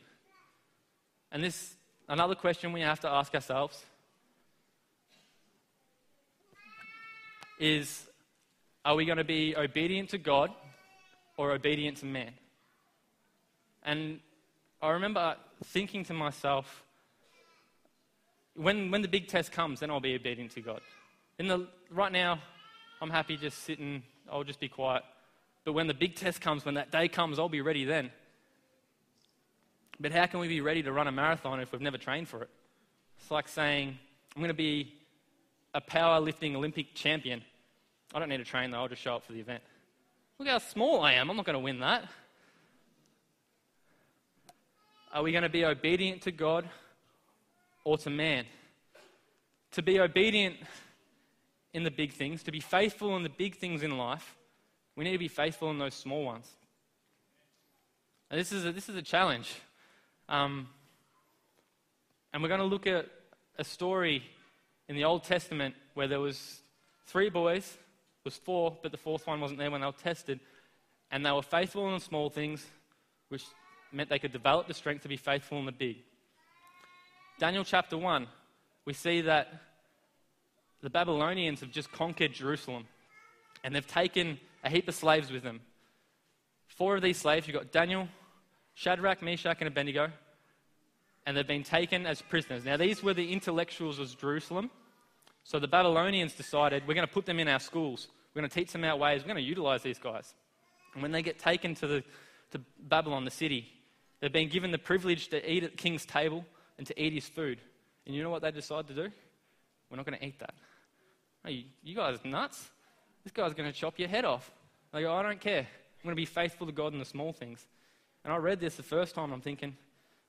And 1.31 1.43
this, 1.43 1.75
another 2.07 2.35
question 2.35 2.71
we 2.71 2.81
have 2.81 3.01
to 3.01 3.09
ask 3.09 3.35
ourselves 3.35 3.83
is 7.59 8.07
are 8.85 8.95
we 8.95 9.03
going 9.05 9.17
to 9.17 9.25
be 9.25 9.53
obedient 9.57 10.09
to 10.09 10.17
God 10.17 10.51
or 11.39 11.53
obedient 11.53 11.95
to 11.95 12.05
man? 12.05 12.33
And 13.83 14.19
I 14.81 14.89
remember 14.89 15.37
thinking 15.63 16.03
to 16.03 16.13
myself, 16.13 16.83
when, 18.55 18.91
when 18.91 19.01
the 19.01 19.07
big 19.07 19.29
test 19.29 19.53
comes, 19.53 19.79
then 19.79 19.89
I'll 19.89 20.01
be 20.01 20.15
obedient 20.15 20.51
to 20.51 20.59
God. 20.59 20.81
In 21.37 21.47
the, 21.47 21.65
right 21.89 22.11
now, 22.11 22.39
I'm 23.01 23.09
happy 23.09 23.37
just 23.37 23.59
sitting, 23.63 24.03
I'll 24.29 24.43
just 24.43 24.59
be 24.59 24.67
quiet. 24.67 25.03
But 25.63 25.71
when 25.71 25.87
the 25.87 25.93
big 25.93 26.15
test 26.15 26.41
comes, 26.41 26.65
when 26.65 26.75
that 26.75 26.91
day 26.91 27.07
comes, 27.07 27.39
I'll 27.39 27.47
be 27.47 27.61
ready 27.61 27.85
then. 27.85 28.11
But 29.97 30.11
how 30.11 30.25
can 30.25 30.41
we 30.41 30.49
be 30.49 30.59
ready 30.59 30.83
to 30.83 30.91
run 30.91 31.07
a 31.07 31.11
marathon 31.11 31.61
if 31.61 31.71
we've 31.71 31.79
never 31.79 31.97
trained 31.97 32.27
for 32.27 32.43
it? 32.43 32.49
It's 33.17 33.31
like 33.31 33.47
saying, 33.47 33.97
I'm 34.35 34.41
going 34.41 34.49
to 34.49 34.53
be 34.53 34.93
a 35.73 35.79
powerlifting 35.79 36.53
Olympic 36.55 36.95
champion. 36.95 37.41
I 38.13 38.19
don't 38.19 38.27
need 38.27 38.37
to 38.37 38.43
train 38.43 38.71
though, 38.71 38.79
I'll 38.79 38.89
just 38.89 39.01
show 39.01 39.15
up 39.15 39.23
for 39.23 39.31
the 39.31 39.39
event. 39.39 39.63
Look 40.39 40.47
how 40.47 40.59
small 40.59 41.01
I 41.01 41.13
am, 41.13 41.29
I'm 41.29 41.35
not 41.35 41.45
going 41.45 41.53
to 41.53 41.59
win 41.59 41.81
that. 41.81 42.05
Are 45.13 45.21
we 45.21 45.31
going 45.31 45.43
to 45.43 45.49
be 45.49 45.65
obedient 45.65 46.21
to 46.23 46.31
God 46.31 46.69
or 47.83 47.97
to 47.97 48.09
man. 48.09 48.45
To 49.71 49.81
be 49.81 49.99
obedient 49.99 50.55
in 51.73 51.83
the 51.83 51.91
big 51.91 52.13
things, 52.13 52.43
to 52.43 52.51
be 52.51 52.59
faithful 52.59 53.15
in 53.17 53.23
the 53.23 53.29
big 53.29 53.55
things 53.55 53.83
in 53.83 53.97
life, 53.97 54.35
we 54.95 55.03
need 55.03 55.13
to 55.13 55.17
be 55.17 55.27
faithful 55.27 55.69
in 55.71 55.77
those 55.77 55.93
small 55.93 56.23
ones. 56.23 56.47
And 58.29 58.39
this 58.39 58.51
is 58.51 58.65
a, 58.65 58.71
this 58.71 58.89
is 58.89 58.95
a 58.95 59.01
challenge. 59.01 59.53
Um, 60.27 60.67
and 62.31 62.41
we're 62.41 62.49
going 62.49 62.59
to 62.59 62.65
look 62.65 62.87
at 62.87 63.07
a 63.57 63.63
story 63.63 64.23
in 64.87 64.95
the 64.95 65.03
Old 65.03 65.23
Testament 65.23 65.75
where 65.95 66.07
there 66.07 66.19
was 66.19 66.61
three 67.07 67.29
boys, 67.29 67.77
was 68.29 68.37
four, 68.37 68.77
but 68.83 68.91
the 68.91 68.97
fourth 68.97 69.25
one 69.25 69.41
wasn't 69.41 69.57
there 69.57 69.71
when 69.71 69.81
they 69.81 69.87
were 69.87 69.93
tested, 69.93 70.39
and 71.09 71.25
they 71.25 71.31
were 71.31 71.41
faithful 71.41 71.87
in 71.87 71.95
the 71.95 71.99
small 71.99 72.29
things, 72.29 72.63
which 73.29 73.43
meant 73.91 74.07
they 74.07 74.19
could 74.19 74.31
develop 74.31 74.67
the 74.67 74.73
strength 74.73 75.01
to 75.01 75.07
be 75.07 75.17
faithful 75.17 75.57
in 75.57 75.65
the 75.65 75.71
big. 75.71 75.97
Daniel 77.39 77.63
chapter 77.63 77.97
1, 77.97 78.27
we 78.85 78.93
see 78.93 79.21
that 79.21 79.51
the 80.81 80.91
Babylonians 80.91 81.61
have 81.61 81.71
just 81.71 81.91
conquered 81.91 82.33
Jerusalem, 82.33 82.85
and 83.63 83.73
they've 83.73 83.87
taken 83.87 84.39
a 84.63 84.69
heap 84.69 84.87
of 84.87 84.93
slaves 84.93 85.31
with 85.31 85.41
them. 85.41 85.59
Four 86.67 86.97
of 86.97 87.01
these 87.01 87.17
slaves, 87.17 87.47
you've 87.47 87.57
got 87.57 87.71
Daniel, 87.71 88.07
Shadrach, 88.75 89.23
Meshach, 89.23 89.57
and 89.59 89.67
Abednego, 89.67 90.11
and 91.25 91.35
they've 91.35 91.47
been 91.47 91.63
taken 91.63 92.05
as 92.05 92.21
prisoners. 92.21 92.63
Now, 92.63 92.77
these 92.77 93.01
were 93.01 93.15
the 93.15 93.33
intellectuals 93.33 93.97
of 93.97 94.15
Jerusalem. 94.19 94.69
So 95.43 95.57
the 95.57 95.67
Babylonians 95.67 96.33
decided 96.33 96.87
we're 96.87 96.93
going 96.93 97.07
to 97.07 97.11
put 97.11 97.25
them 97.25 97.39
in 97.39 97.47
our 97.47 97.59
schools. 97.59 98.07
We're 98.33 98.41
going 98.41 98.49
to 98.49 98.55
teach 98.55 98.71
them 98.71 98.83
our 98.83 98.95
ways. 98.95 99.21
We're 99.21 99.27
going 99.27 99.43
to 99.43 99.49
utilize 99.49 99.81
these 99.81 99.99
guys. 99.99 100.33
And 100.93 101.01
when 101.01 101.11
they 101.11 101.21
get 101.21 101.39
taken 101.39 101.75
to, 101.75 101.87
the, 101.87 102.03
to 102.51 102.61
Babylon, 102.79 103.25
the 103.25 103.31
city, 103.31 103.67
they've 104.19 104.31
been 104.31 104.49
given 104.49 104.71
the 104.71 104.77
privilege 104.77 105.29
to 105.29 105.51
eat 105.51 105.63
at 105.63 105.71
the 105.71 105.77
king's 105.77 106.05
table 106.05 106.45
and 106.77 106.85
to 106.87 107.01
eat 107.01 107.13
his 107.13 107.27
food. 107.27 107.59
And 108.05 108.15
you 108.15 108.23
know 108.23 108.29
what 108.29 108.41
they 108.41 108.51
decide 108.51 108.87
to 108.87 108.93
do? 108.93 109.09
We're 109.89 109.97
not 109.97 110.05
going 110.05 110.19
to 110.19 110.25
eat 110.25 110.39
that. 110.39 110.53
Hey, 111.43 111.65
you 111.83 111.95
guys 111.95 112.17
nuts? 112.23 112.69
This 113.23 113.33
guy's 113.33 113.53
going 113.53 113.71
to 113.71 113.77
chop 113.77 113.97
your 113.97 114.09
head 114.09 114.25
off. 114.25 114.51
They 114.93 115.01
go, 115.01 115.13
I 115.13 115.23
don't 115.23 115.39
care. 115.39 115.59
I'm 115.59 116.03
going 116.03 116.15
to 116.15 116.19
be 116.19 116.25
faithful 116.25 116.67
to 116.67 116.73
God 116.73 116.93
in 116.93 116.99
the 116.99 117.05
small 117.05 117.33
things. 117.33 117.65
And 118.23 118.33
I 118.33 118.37
read 118.37 118.59
this 118.59 118.75
the 118.75 118.83
first 118.83 119.15
time, 119.15 119.31
I'm 119.31 119.41
thinking, 119.41 119.75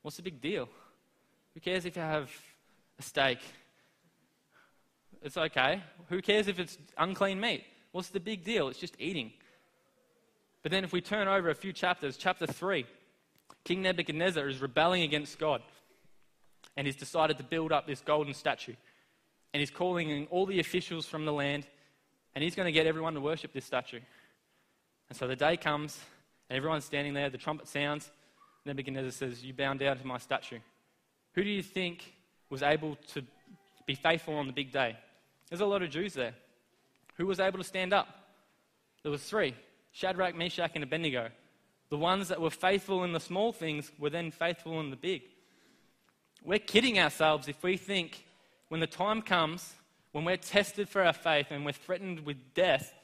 what's 0.02 0.16
the 0.16 0.22
big 0.22 0.40
deal? 0.40 0.68
Who 1.54 1.60
cares 1.60 1.84
if 1.84 1.96
you 1.96 2.02
have 2.02 2.30
a 2.98 3.02
steak? 3.02 3.38
It's 5.22 5.36
okay. 5.36 5.82
Who 6.08 6.22
cares 6.22 6.48
if 6.48 6.58
it's 6.58 6.78
unclean 6.96 7.40
meat? 7.40 7.64
What's 7.92 8.08
the 8.08 8.20
big 8.20 8.44
deal? 8.44 8.68
It's 8.68 8.78
just 8.78 8.94
eating. 8.98 9.32
But 10.62 10.72
then 10.72 10.84
if 10.84 10.92
we 10.92 11.00
turn 11.00 11.28
over 11.28 11.50
a 11.50 11.54
few 11.54 11.72
chapters, 11.72 12.16
chapter 12.16 12.46
3, 12.46 12.84
King 13.64 13.82
Nebuchadnezzar 13.82 14.48
is 14.48 14.60
rebelling 14.60 15.02
against 15.02 15.38
God. 15.38 15.62
And 16.76 16.86
he's 16.86 16.96
decided 16.96 17.38
to 17.38 17.44
build 17.44 17.72
up 17.72 17.86
this 17.86 18.00
golden 18.00 18.34
statue. 18.34 18.74
And 19.52 19.60
he's 19.60 19.70
calling 19.70 20.10
in 20.10 20.26
all 20.26 20.46
the 20.46 20.60
officials 20.60 21.06
from 21.06 21.24
the 21.24 21.32
land. 21.32 21.66
And 22.34 22.44
he's 22.44 22.54
going 22.54 22.66
to 22.66 22.72
get 22.72 22.86
everyone 22.86 23.14
to 23.14 23.20
worship 23.20 23.52
this 23.52 23.64
statue. 23.64 24.00
And 25.08 25.18
so 25.18 25.26
the 25.26 25.36
day 25.36 25.56
comes, 25.56 25.98
and 26.48 26.56
everyone's 26.56 26.84
standing 26.84 27.14
there, 27.14 27.28
the 27.30 27.38
trumpet 27.38 27.66
sounds. 27.66 28.10
Nebuchadnezzar 28.64 29.10
says, 29.10 29.44
You 29.44 29.52
bow 29.52 29.74
down 29.74 29.98
to 29.98 30.06
my 30.06 30.18
statue. 30.18 30.58
Who 31.34 31.42
do 31.42 31.50
you 31.50 31.62
think 31.62 32.14
was 32.48 32.62
able 32.62 32.96
to 33.14 33.22
be 33.86 33.94
faithful 33.94 34.36
on 34.36 34.46
the 34.46 34.52
big 34.52 34.70
day? 34.70 34.96
There's 35.48 35.60
a 35.60 35.66
lot 35.66 35.82
of 35.82 35.90
Jews 35.90 36.14
there. 36.14 36.34
Who 37.20 37.26
was 37.26 37.38
able 37.38 37.58
to 37.58 37.64
stand 37.64 37.92
up? 37.92 38.08
There 39.02 39.12
was 39.12 39.22
three 39.22 39.54
Shadrach, 39.92 40.34
Meshach, 40.34 40.70
and 40.74 40.82
Abednego. 40.82 41.28
The 41.90 41.98
ones 41.98 42.28
that 42.28 42.40
were 42.40 42.48
faithful 42.48 43.04
in 43.04 43.12
the 43.12 43.20
small 43.20 43.52
things 43.52 43.92
were 43.98 44.08
then 44.08 44.30
faithful 44.30 44.80
in 44.80 44.88
the 44.88 44.96
big. 44.96 45.20
We're 46.42 46.60
kidding 46.60 46.98
ourselves 46.98 47.46
if 47.46 47.62
we 47.62 47.76
think 47.76 48.24
when 48.68 48.80
the 48.80 48.86
time 48.86 49.20
comes, 49.20 49.74
when 50.12 50.24
we're 50.24 50.38
tested 50.38 50.88
for 50.88 51.04
our 51.04 51.12
faith 51.12 51.48
and 51.50 51.66
we're 51.66 51.72
threatened 51.72 52.20
with 52.20 52.38
death, 52.54 52.94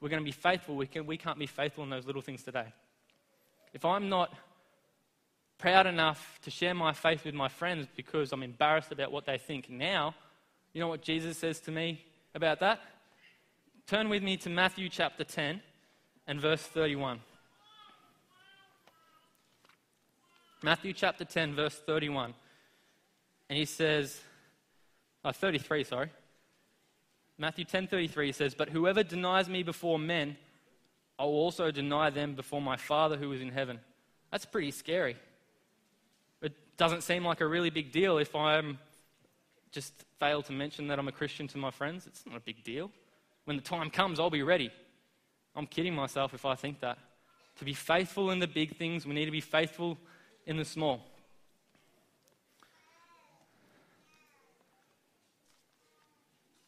we're 0.00 0.08
going 0.08 0.22
to 0.22 0.24
be 0.24 0.32
faithful. 0.32 0.74
We, 0.74 0.88
can, 0.88 1.06
we 1.06 1.16
can't 1.16 1.38
be 1.38 1.46
faithful 1.46 1.84
in 1.84 1.90
those 1.90 2.04
little 2.04 2.22
things 2.22 2.42
today. 2.42 2.66
If 3.72 3.84
I'm 3.84 4.08
not 4.08 4.34
proud 5.58 5.86
enough 5.86 6.40
to 6.42 6.50
share 6.50 6.74
my 6.74 6.94
faith 6.94 7.24
with 7.24 7.34
my 7.34 7.48
friends 7.48 7.86
because 7.94 8.32
I'm 8.32 8.42
embarrassed 8.42 8.90
about 8.90 9.12
what 9.12 9.24
they 9.24 9.38
think 9.38 9.70
now, 9.70 10.16
you 10.72 10.80
know 10.80 10.88
what 10.88 11.02
Jesus 11.02 11.38
says 11.38 11.60
to 11.60 11.70
me 11.70 12.04
about 12.34 12.58
that? 12.58 12.80
Turn 13.86 14.08
with 14.08 14.22
me 14.22 14.36
to 14.38 14.50
Matthew 14.50 14.88
chapter 14.88 15.24
10 15.24 15.60
and 16.26 16.40
verse 16.40 16.62
31. 16.62 17.20
Matthew 20.62 20.92
chapter 20.92 21.24
10, 21.24 21.54
verse 21.54 21.74
31. 21.74 22.34
And 23.48 23.58
he 23.58 23.64
says, 23.64 24.20
oh, 25.24 25.32
33, 25.32 25.84
sorry. 25.84 26.10
Matthew 27.38 27.64
10:33 27.64 28.32
says, 28.32 28.54
"But 28.54 28.68
whoever 28.68 29.02
denies 29.02 29.48
me 29.48 29.64
before 29.64 29.98
men, 29.98 30.36
I 31.18 31.24
will 31.24 31.32
also 31.32 31.72
deny 31.72 32.08
them 32.08 32.34
before 32.34 32.62
my 32.62 32.76
Father 32.76 33.16
who 33.16 33.32
is 33.32 33.40
in 33.40 33.50
heaven." 33.50 33.80
That's 34.30 34.44
pretty 34.44 34.70
scary. 34.70 35.16
It 36.40 36.76
doesn't 36.76 37.02
seem 37.02 37.24
like 37.24 37.40
a 37.40 37.46
really 37.46 37.70
big 37.70 37.90
deal 37.90 38.18
if 38.18 38.36
I'm 38.36 38.78
just 39.72 40.04
fail 40.20 40.42
to 40.42 40.52
mention 40.52 40.86
that 40.86 41.00
I'm 41.00 41.08
a 41.08 41.12
Christian 41.12 41.48
to 41.48 41.58
my 41.58 41.70
friends. 41.70 42.06
It's 42.06 42.24
not 42.24 42.36
a 42.36 42.40
big 42.40 42.62
deal. 42.62 42.92
When 43.44 43.56
the 43.56 43.62
time 43.62 43.90
comes, 43.90 44.20
I'll 44.20 44.30
be 44.30 44.42
ready. 44.42 44.70
I'm 45.54 45.66
kidding 45.66 45.94
myself 45.94 46.34
if 46.34 46.44
I 46.44 46.54
think 46.54 46.80
that. 46.80 46.98
To 47.58 47.64
be 47.64 47.74
faithful 47.74 48.30
in 48.30 48.38
the 48.38 48.46
big 48.46 48.76
things, 48.76 49.06
we 49.06 49.14
need 49.14 49.26
to 49.26 49.30
be 49.30 49.40
faithful 49.40 49.98
in 50.46 50.56
the 50.56 50.64
small. 50.64 51.04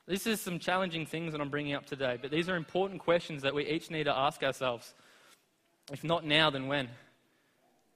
This 0.07 0.27
is 0.27 0.41
some 0.41 0.59
challenging 0.59 1.07
things 1.07 1.33
that 1.33 1.41
I'm 1.41 1.49
bringing 1.49 1.73
up 1.73 1.87
today, 1.87 2.19
but 2.21 2.31
these 2.31 2.51
are 2.51 2.57
important 2.57 3.01
questions 3.01 3.41
that 3.43 3.55
we 3.55 3.67
each 3.67 3.91
need 3.91 4.05
to 4.05 4.15
ask 4.15 4.43
ourselves. 4.43 4.93
If 5.91 6.05
not 6.05 6.27
now, 6.27 6.51
then 6.51 6.67
when? 6.67 6.91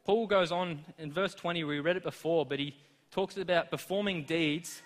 Paul 0.07 0.27
goes 0.27 0.51
on 0.51 0.85
in 0.97 1.13
verse 1.13 1.35
20, 1.35 1.65
we 1.65 1.81
read 1.81 1.99
it 1.99 2.03
before, 2.03 2.47
but 2.47 2.59
he 2.59 2.75
talks 3.11 3.37
about 3.37 3.71
performing 3.71 4.25
deeds, 4.25 4.81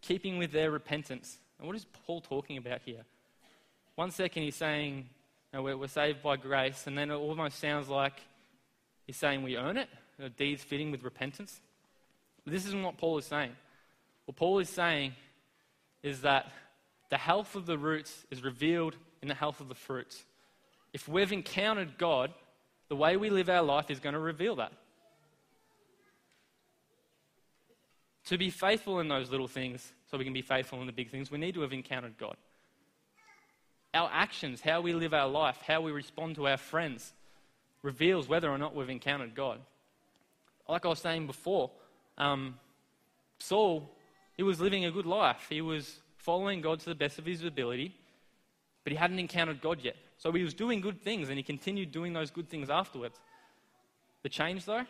keeping 0.00 0.38
with 0.38 0.50
their 0.50 0.72
repentance. 0.72 1.38
And 1.58 1.68
what 1.68 1.76
is 1.76 1.86
Paul 2.04 2.20
talking 2.20 2.56
about 2.56 2.80
here? 2.84 3.04
One 3.96 4.10
second 4.10 4.42
he's 4.42 4.56
saying 4.56 5.08
you 5.52 5.58
know, 5.58 5.62
we're, 5.62 5.76
we're, 5.76 5.88
saved 5.88 6.22
by 6.22 6.36
grace, 6.36 6.86
and 6.86 6.96
then 6.96 7.10
it 7.10 7.14
almost 7.14 7.58
sounds 7.58 7.88
like 7.88 8.20
he's 9.06 9.16
saying 9.16 9.42
we 9.42 9.56
earn 9.56 9.78
it, 9.78 9.88
deeds 10.36 10.62
fitting 10.62 10.90
with 10.90 11.02
repentance. 11.02 11.60
But 12.44 12.52
this 12.52 12.66
isn't 12.66 12.82
what 12.82 12.98
Paul 12.98 13.16
is 13.16 13.24
saying. 13.24 13.52
What 14.26 14.36
Paul 14.36 14.58
is 14.58 14.68
saying 14.68 15.14
is 16.02 16.20
that 16.20 16.52
the 17.08 17.16
health 17.16 17.54
of 17.54 17.64
the 17.64 17.78
roots 17.78 18.26
is 18.30 18.44
revealed 18.44 18.96
in 19.22 19.28
the 19.28 19.34
health 19.34 19.60
of 19.60 19.68
the 19.68 19.74
fruits. 19.74 20.24
If 20.92 21.08
we've 21.08 21.32
encountered 21.32 21.96
God, 21.96 22.32
the 22.88 22.96
way 22.96 23.16
we 23.16 23.30
live 23.30 23.48
our 23.48 23.62
life 23.62 23.90
is 23.90 23.98
going 23.98 24.12
to 24.12 24.18
reveal 24.18 24.56
that. 24.56 24.72
To 28.26 28.36
be 28.36 28.50
faithful 28.50 29.00
in 29.00 29.08
those 29.08 29.30
little 29.30 29.48
things, 29.48 29.92
so 30.10 30.18
we 30.18 30.24
can 30.24 30.32
be 30.32 30.42
faithful 30.42 30.80
in 30.80 30.86
the 30.86 30.92
big 30.92 31.10
things, 31.10 31.30
we 31.30 31.38
need 31.38 31.54
to 31.54 31.62
have 31.62 31.72
encountered 31.72 32.18
God. 32.18 32.36
Our 33.96 34.10
actions, 34.12 34.60
how 34.60 34.80
we 34.82 34.92
live 34.92 35.14
our 35.14 35.28
life, 35.28 35.58
how 35.66 35.80
we 35.80 35.90
respond 35.90 36.36
to 36.36 36.46
our 36.46 36.56
friends, 36.58 37.12
reveals 37.82 38.28
whether 38.28 38.50
or 38.50 38.58
not 38.58 38.74
we've 38.74 38.90
encountered 38.90 39.34
God. 39.34 39.58
Like 40.68 40.84
I 40.84 40.88
was 40.88 40.98
saying 40.98 41.26
before, 41.26 41.70
um, 42.18 42.58
Saul 43.38 43.90
he 44.36 44.42
was 44.42 44.60
living 44.60 44.84
a 44.84 44.90
good 44.90 45.06
life. 45.06 45.46
He 45.48 45.62
was 45.62 45.98
following 46.18 46.60
God 46.60 46.80
to 46.80 46.86
the 46.86 46.94
best 46.94 47.18
of 47.18 47.24
his 47.24 47.42
ability, 47.42 47.94
but 48.84 48.92
he 48.92 48.98
hadn't 48.98 49.18
encountered 49.18 49.62
God 49.62 49.80
yet. 49.82 49.96
So 50.18 50.30
he 50.32 50.42
was 50.42 50.54
doing 50.54 50.80
good 50.80 51.00
things 51.00 51.28
and 51.28 51.38
he 51.38 51.42
continued 51.42 51.90
doing 51.90 52.12
those 52.12 52.30
good 52.30 52.48
things 52.48 52.68
afterwards. 52.68 53.18
The 54.22 54.28
change, 54.28 54.64
though? 54.66 54.84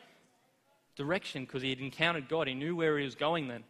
Direction, 0.96 1.44
because 1.44 1.62
he 1.62 1.70
had 1.70 1.78
encountered 1.78 2.28
God. 2.28 2.48
He 2.48 2.54
knew 2.54 2.74
where 2.74 2.98
he 2.98 3.04
was 3.04 3.14
going 3.14 3.48
then. 3.48 3.62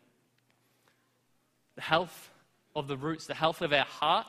The 1.75 1.83
health 1.83 2.31
of 2.75 2.88
the 2.88 2.96
roots, 2.96 3.27
the 3.27 3.35
health 3.35 3.61
of 3.61 3.72
our 3.72 3.85
heart, 3.85 4.27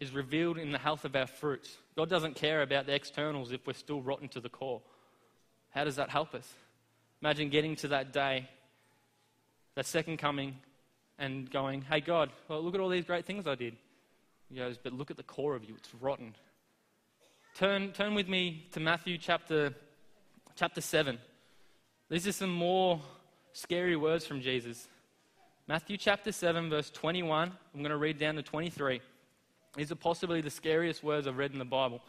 is 0.00 0.12
revealed 0.12 0.58
in 0.58 0.72
the 0.72 0.78
health 0.78 1.04
of 1.04 1.14
our 1.14 1.26
fruits. 1.26 1.76
God 1.94 2.08
doesn't 2.08 2.34
care 2.34 2.62
about 2.62 2.86
the 2.86 2.94
externals 2.94 3.52
if 3.52 3.66
we're 3.66 3.74
still 3.74 4.00
rotten 4.00 4.28
to 4.28 4.40
the 4.40 4.48
core. 4.48 4.80
How 5.70 5.84
does 5.84 5.96
that 5.96 6.08
help 6.08 6.34
us? 6.34 6.50
Imagine 7.22 7.50
getting 7.50 7.76
to 7.76 7.88
that 7.88 8.12
day 8.12 8.48
that 9.74 9.86
second 9.86 10.16
coming 10.16 10.56
and 11.18 11.50
going, 11.50 11.82
hey, 11.82 12.00
God, 12.00 12.30
well, 12.48 12.62
look 12.62 12.74
at 12.74 12.80
all 12.80 12.88
these 12.88 13.04
great 13.04 13.26
things 13.26 13.46
I 13.46 13.54
did. 13.54 13.76
He 14.48 14.56
goes, 14.56 14.78
but 14.78 14.92
look 14.92 15.10
at 15.10 15.16
the 15.16 15.22
core 15.22 15.54
of 15.54 15.64
you, 15.64 15.74
it's 15.76 15.94
rotten. 16.00 16.34
Turn, 17.54 17.92
turn 17.92 18.14
with 18.14 18.28
me 18.28 18.66
to 18.72 18.80
Matthew 18.80 19.18
chapter, 19.18 19.74
chapter 20.56 20.80
7. 20.80 21.18
These 22.08 22.26
are 22.26 22.32
some 22.32 22.52
more 22.52 23.00
scary 23.52 23.96
words 23.96 24.26
from 24.26 24.40
Jesus. 24.40 24.88
Matthew 25.68 25.96
chapter 25.96 26.32
7, 26.32 26.70
verse 26.70 26.90
21. 26.90 27.52
I'm 27.74 27.80
going 27.80 27.90
to 27.90 27.96
read 27.96 28.18
down 28.18 28.36
to 28.36 28.42
23. 28.42 29.00
These 29.76 29.92
are 29.92 29.96
possibly 29.96 30.40
the 30.40 30.50
scariest 30.50 31.02
words 31.02 31.26
I've 31.26 31.38
read 31.38 31.52
in 31.52 31.58
the 31.58 31.64
Bible. 31.64 32.00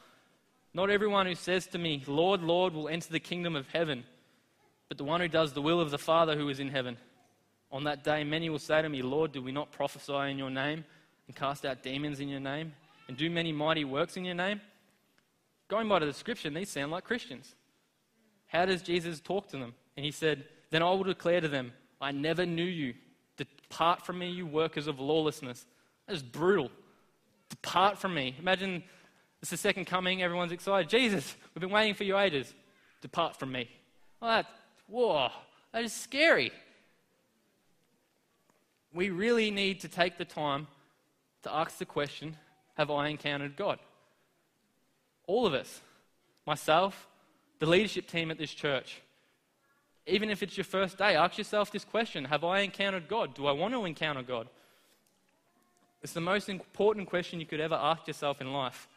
Not 0.74 0.90
everyone 0.90 1.26
who 1.26 1.36
says 1.36 1.68
to 1.68 1.78
me, 1.78 2.04
Lord, 2.08 2.42
Lord, 2.42 2.74
will 2.74 2.88
enter 2.88 3.12
the 3.12 3.20
kingdom 3.20 3.56
of 3.56 3.68
heaven, 3.70 4.04
but 4.88 4.98
the 4.98 5.04
one 5.04 5.22
who 5.22 5.28
does 5.28 5.54
the 5.54 5.62
will 5.62 5.80
of 5.80 5.92
the 5.92 5.98
Father 5.98 6.36
who 6.36 6.50
is 6.50 6.60
in 6.60 6.70
heaven. 6.70 6.98
On 7.72 7.84
that 7.86 8.04
day, 8.04 8.24
many 8.24 8.50
will 8.50 8.60
say 8.60 8.82
to 8.82 8.90
me, 8.90 9.02
Lord, 9.02 9.32
did 9.32 9.44
we 9.44 9.52
not 9.52 9.72
prophesy 9.72 10.32
in 10.32 10.38
your 10.38 10.50
name 10.50 10.84
and 11.28 11.36
cast 11.36 11.66
out 11.66 11.84
demons 11.84 12.20
in 12.20 12.30
your 12.30 12.40
name 12.40 12.74
and 13.08 13.18
do 13.18 13.30
many 13.30 13.52
mighty 13.52 13.86
works 13.86 14.18
in 14.18 14.26
your 14.26 14.36
name? 14.36 14.60
Going 15.68 15.88
by 15.88 16.00
the 16.00 16.06
description, 16.06 16.54
these 16.54 16.70
sound 16.70 16.92
like 16.92 17.06
Christians. 17.06 17.56
How 18.48 18.66
does 18.66 18.82
Jesus 18.82 19.22
talk 19.22 19.48
to 19.50 19.58
them? 19.58 19.74
And 19.96 20.06
he 20.06 20.12
said, 20.12 20.46
Then 20.70 20.84
I 20.84 20.90
will 20.90 21.04
declare 21.04 21.40
to 21.40 21.48
them, 21.48 21.72
I 22.02 22.12
never 22.12 22.46
knew 22.46 22.66
you. 22.66 22.94
Depart 23.38 24.06
from 24.06 24.20
me, 24.20 24.30
you 24.30 24.46
workers 24.46 24.88
of 24.88 25.00
lawlessness. 25.00 25.66
That 26.08 26.16
is 26.16 26.24
brutal. 26.24 26.70
Depart 27.52 27.98
from 27.98 28.16
me. 28.16 28.36
Imagine 28.40 28.82
it's 29.42 29.52
the 29.52 29.58
second 29.58 29.86
coming, 29.86 30.24
everyone's 30.24 30.54
excited. 30.54 30.90
Jesus, 30.90 31.36
we've 31.54 31.62
been 31.62 31.70
waiting 31.70 31.94
for 31.94 32.06
you 32.06 32.18
ages. 32.18 32.54
Depart 33.02 33.36
from 33.36 33.52
me. 33.52 33.70
Well, 34.20 34.32
that, 34.32 34.46
whoa, 34.88 35.30
that 35.74 35.84
is 35.84 35.92
scary. 35.92 36.52
We 38.94 39.10
really 39.10 39.52
need 39.52 39.82
to 39.82 39.90
take 39.90 40.18
the 40.18 40.26
time 40.26 40.68
to 41.44 41.54
ask 41.54 41.78
the 41.78 41.86
question 41.86 42.38
Have 42.78 42.90
I 42.90 43.10
encountered 43.10 43.58
God? 43.58 43.80
All 45.28 45.46
of 45.46 45.54
us, 45.54 45.82
myself, 46.48 47.08
the 47.60 47.66
leadership 47.66 48.08
team 48.08 48.32
at 48.32 48.38
this 48.38 48.54
church, 48.54 49.02
even 50.08 50.30
if 50.30 50.42
it's 50.42 50.56
your 50.56 50.64
first 50.64 50.98
day, 50.98 51.16
ask 51.16 51.38
yourself 51.38 51.70
this 51.72 51.84
question 51.84 52.26
Have 52.26 52.46
I 52.46 52.62
encountered 52.62 53.10
God? 53.10 53.34
Do 53.34 53.46
I 53.48 53.52
want 53.52 53.74
to 53.74 53.84
encounter 53.84 54.24
God? 54.24 54.48
It's 56.04 56.14
the 56.14 56.22
most 56.22 56.50
important 56.50 57.08
question 57.08 57.40
you 57.40 57.46
could 57.46 57.60
ever 57.60 57.76
ask 57.76 58.08
yourself 58.08 58.42
in 58.42 58.52
life. 58.52 58.88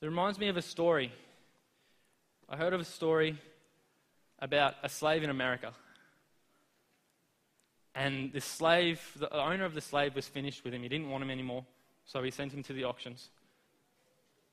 It 0.00 0.06
reminds 0.06 0.38
me 0.38 0.48
of 0.48 0.56
a 0.56 0.62
story. 0.62 1.12
I 2.48 2.56
heard 2.56 2.72
of 2.72 2.80
a 2.80 2.84
story 2.84 3.38
about 4.40 4.74
a 4.82 4.88
slave 4.88 5.22
in 5.22 5.30
America. 5.30 5.72
And 7.94 8.32
the 8.32 8.40
slave, 8.40 9.00
the 9.16 9.32
owner 9.32 9.64
of 9.64 9.74
the 9.74 9.80
slave 9.80 10.14
was 10.14 10.26
finished 10.26 10.64
with 10.64 10.72
him. 10.72 10.82
He 10.82 10.88
didn't 10.88 11.10
want 11.10 11.22
him 11.22 11.30
anymore. 11.30 11.64
So 12.04 12.22
he 12.22 12.30
sent 12.30 12.52
him 12.52 12.62
to 12.64 12.72
the 12.72 12.84
auctions. 12.84 13.28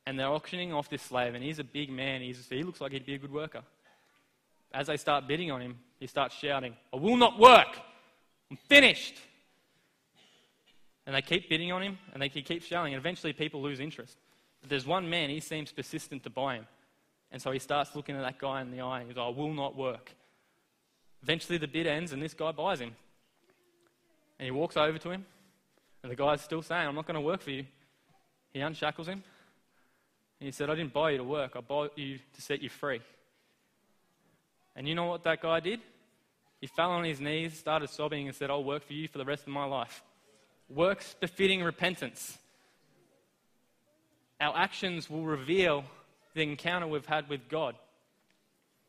And 0.09 0.19
they're 0.19 0.27
auctioning 0.27 0.73
off 0.73 0.89
this 0.89 1.03
slave. 1.03 1.35
And 1.35 1.43
he's 1.43 1.59
a 1.59 1.63
big 1.63 1.91
man. 1.91 2.21
He's, 2.21 2.49
he 2.49 2.63
looks 2.63 2.81
like 2.81 2.93
he'd 2.93 3.05
be 3.05 3.13
a 3.13 3.19
good 3.19 3.31
worker. 3.31 3.61
As 4.73 4.87
they 4.87 4.97
start 4.97 5.27
bidding 5.27 5.51
on 5.51 5.61
him, 5.61 5.77
he 5.99 6.07
starts 6.07 6.33
shouting, 6.33 6.75
I 6.91 6.97
will 6.97 7.15
not 7.15 7.37
work. 7.37 7.77
I'm 8.49 8.57
finished. 8.67 9.17
And 11.05 11.15
they 11.15 11.21
keep 11.21 11.47
bidding 11.47 11.71
on 11.71 11.83
him 11.83 11.99
and 12.11 12.19
they 12.19 12.29
keep 12.29 12.63
shouting. 12.63 12.95
And 12.95 12.99
eventually 12.99 13.33
people 13.33 13.61
lose 13.61 13.79
interest. 13.79 14.17
But 14.61 14.71
there's 14.71 14.87
one 14.87 15.07
man, 15.07 15.29
he 15.29 15.41
seems 15.41 15.71
persistent 15.71 16.23
to 16.23 16.31
buy 16.31 16.55
him. 16.55 16.65
And 17.31 17.39
so 17.39 17.51
he 17.51 17.59
starts 17.59 17.95
looking 17.95 18.15
at 18.15 18.23
that 18.23 18.39
guy 18.39 18.61
in 18.63 18.71
the 18.71 18.81
eye 18.81 19.01
and 19.01 19.09
he's 19.09 19.15
like, 19.15 19.27
I 19.27 19.29
will 19.29 19.53
not 19.53 19.75
work. 19.75 20.11
Eventually 21.21 21.59
the 21.59 21.67
bid 21.67 21.85
ends 21.85 22.13
and 22.13 22.19
this 22.19 22.33
guy 22.33 22.51
buys 22.51 22.79
him. 22.79 22.95
And 24.39 24.45
he 24.45 24.49
walks 24.49 24.75
over 24.75 24.97
to 24.97 25.11
him, 25.11 25.23
and 26.01 26.11
the 26.11 26.15
guy's 26.15 26.41
still 26.41 26.63
saying, 26.63 26.87
I'm 26.87 26.95
not 26.95 27.05
going 27.05 27.13
to 27.13 27.21
work 27.21 27.41
for 27.41 27.51
you. 27.51 27.65
He 28.53 28.61
unshackles 28.61 29.07
him, 29.07 29.21
and 30.39 30.45
he 30.45 30.51
said, 30.51 30.69
I 30.69 30.75
didn't 30.75 30.93
buy 30.93 31.11
you 31.11 31.17
to 31.17 31.23
work, 31.23 31.53
I 31.55 31.61
bought 31.61 31.97
you 31.97 32.19
to 32.33 32.41
set 32.41 32.61
you 32.61 32.69
free. 32.69 33.01
And 34.75 34.87
you 34.87 34.95
know 34.95 35.05
what 35.05 35.23
that 35.23 35.41
guy 35.41 35.59
did? 35.59 35.81
He 36.61 36.67
fell 36.67 36.91
on 36.91 37.03
his 37.03 37.19
knees, 37.19 37.57
started 37.57 37.89
sobbing, 37.89 38.27
and 38.27 38.35
said, 38.35 38.49
I'll 38.49 38.63
work 38.63 38.85
for 38.85 38.93
you 38.93 39.07
for 39.07 39.17
the 39.17 39.25
rest 39.25 39.43
of 39.43 39.49
my 39.49 39.65
life. 39.65 40.03
Works 40.69 41.15
befitting 41.19 41.63
repentance. 41.63 42.37
Our 44.39 44.55
actions 44.55 45.09
will 45.09 45.23
reveal 45.23 45.83
the 46.33 46.43
encounter 46.43 46.87
we've 46.87 47.05
had 47.05 47.27
with 47.27 47.49
God. 47.49 47.75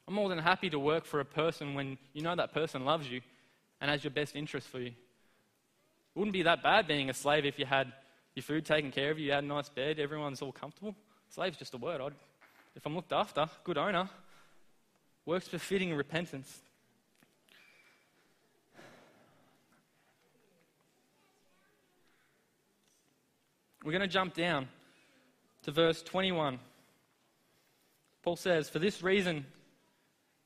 I'm 0.07 0.15
more 0.15 0.29
than 0.29 0.39
happy 0.39 0.71
to 0.71 0.79
work 0.79 1.05
for 1.05 1.21
a 1.21 1.25
person 1.25 1.75
when 1.75 1.99
you 2.13 2.23
know 2.23 2.35
that 2.35 2.53
person 2.53 2.85
loves 2.85 3.09
you 3.09 3.21
and 3.81 3.91
has 3.91 4.05
your 4.05 4.11
best 4.11 4.37
interest 4.37 4.69
for 4.69 4.79
you. 4.79 4.89
It 4.89 6.19
wouldn't 6.19 6.33
be 6.33 6.43
that 6.43 6.63
bad 6.63 6.87
being 6.87 7.11
a 7.11 7.15
slave 7.15 7.45
if 7.45 7.59
you 7.59 7.67
had 7.67 7.93
your 8.35 8.43
food 8.43 8.65
taken 8.65 8.91
care 8.91 9.11
of, 9.11 9.19
you 9.19 9.33
had 9.33 9.45
a 9.45 9.47
nice 9.47 9.69
bed, 9.69 9.99
everyone's 9.99 10.43
all 10.43 10.53
comfortable. 10.53 10.95
Slave's 11.31 11.57
just 11.57 11.75
a 11.75 11.77
word. 11.77 12.01
I'd, 12.01 12.13
if 12.75 12.85
I'm 12.85 12.95
looked 12.97 13.13
after, 13.13 13.49
good 13.63 13.79
owner, 13.79 14.09
works 15.25 15.47
befitting 15.47 15.95
repentance. 15.95 16.61
We're 23.85 23.93
going 23.93 24.03
to 24.03 24.09
jump 24.09 24.35
down 24.35 24.69
to 25.63 25.71
verse 25.71 26.03
21. 26.03 26.59
Paul 28.23 28.37
says, 28.37 28.69
For 28.69 28.81
this 28.81 29.01
reason, 29.01 29.47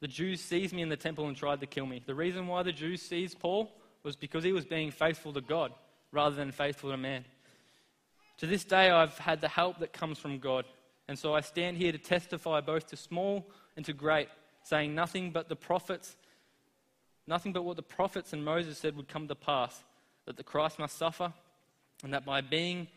the 0.00 0.06
Jews 0.06 0.42
seized 0.42 0.74
me 0.74 0.82
in 0.82 0.90
the 0.90 0.96
temple 0.96 1.26
and 1.26 1.36
tried 1.36 1.60
to 1.60 1.66
kill 1.66 1.86
me. 1.86 2.02
The 2.04 2.14
reason 2.14 2.46
why 2.46 2.62
the 2.62 2.72
Jews 2.72 3.00
seized 3.00 3.40
Paul 3.40 3.72
was 4.02 4.16
because 4.16 4.44
he 4.44 4.52
was 4.52 4.66
being 4.66 4.90
faithful 4.90 5.32
to 5.32 5.40
God 5.40 5.72
rather 6.12 6.36
than 6.36 6.52
faithful 6.52 6.90
to 6.90 6.96
man. 6.98 7.24
To 8.38 8.46
this 8.46 8.64
day, 8.64 8.90
I've 8.90 9.16
had 9.18 9.40
the 9.40 9.48
help 9.48 9.78
that 9.78 9.92
comes 9.92 10.18
from 10.18 10.38
God. 10.38 10.64
And 11.08 11.18
so 11.18 11.34
I 11.34 11.40
stand 11.40 11.76
here 11.76 11.92
to 11.92 11.98
testify 11.98 12.60
both 12.60 12.86
to 12.88 12.96
small 12.96 13.46
and 13.76 13.84
to 13.84 13.92
great, 13.92 14.28
saying 14.62 14.94
nothing 14.94 15.30
but 15.30 15.48
the 15.48 15.56
prophets, 15.56 16.16
nothing 17.26 17.52
but 17.52 17.64
what 17.64 17.76
the 17.76 17.82
prophets 17.82 18.32
and 18.32 18.44
Moses 18.44 18.78
said 18.78 18.96
would 18.96 19.08
come 19.08 19.28
to 19.28 19.34
pass 19.34 19.84
that 20.26 20.36
the 20.36 20.42
Christ 20.42 20.78
must 20.78 20.96
suffer, 20.96 21.32
and 22.02 22.12
that 22.14 22.24
by 22.24 22.40
being 22.40 22.88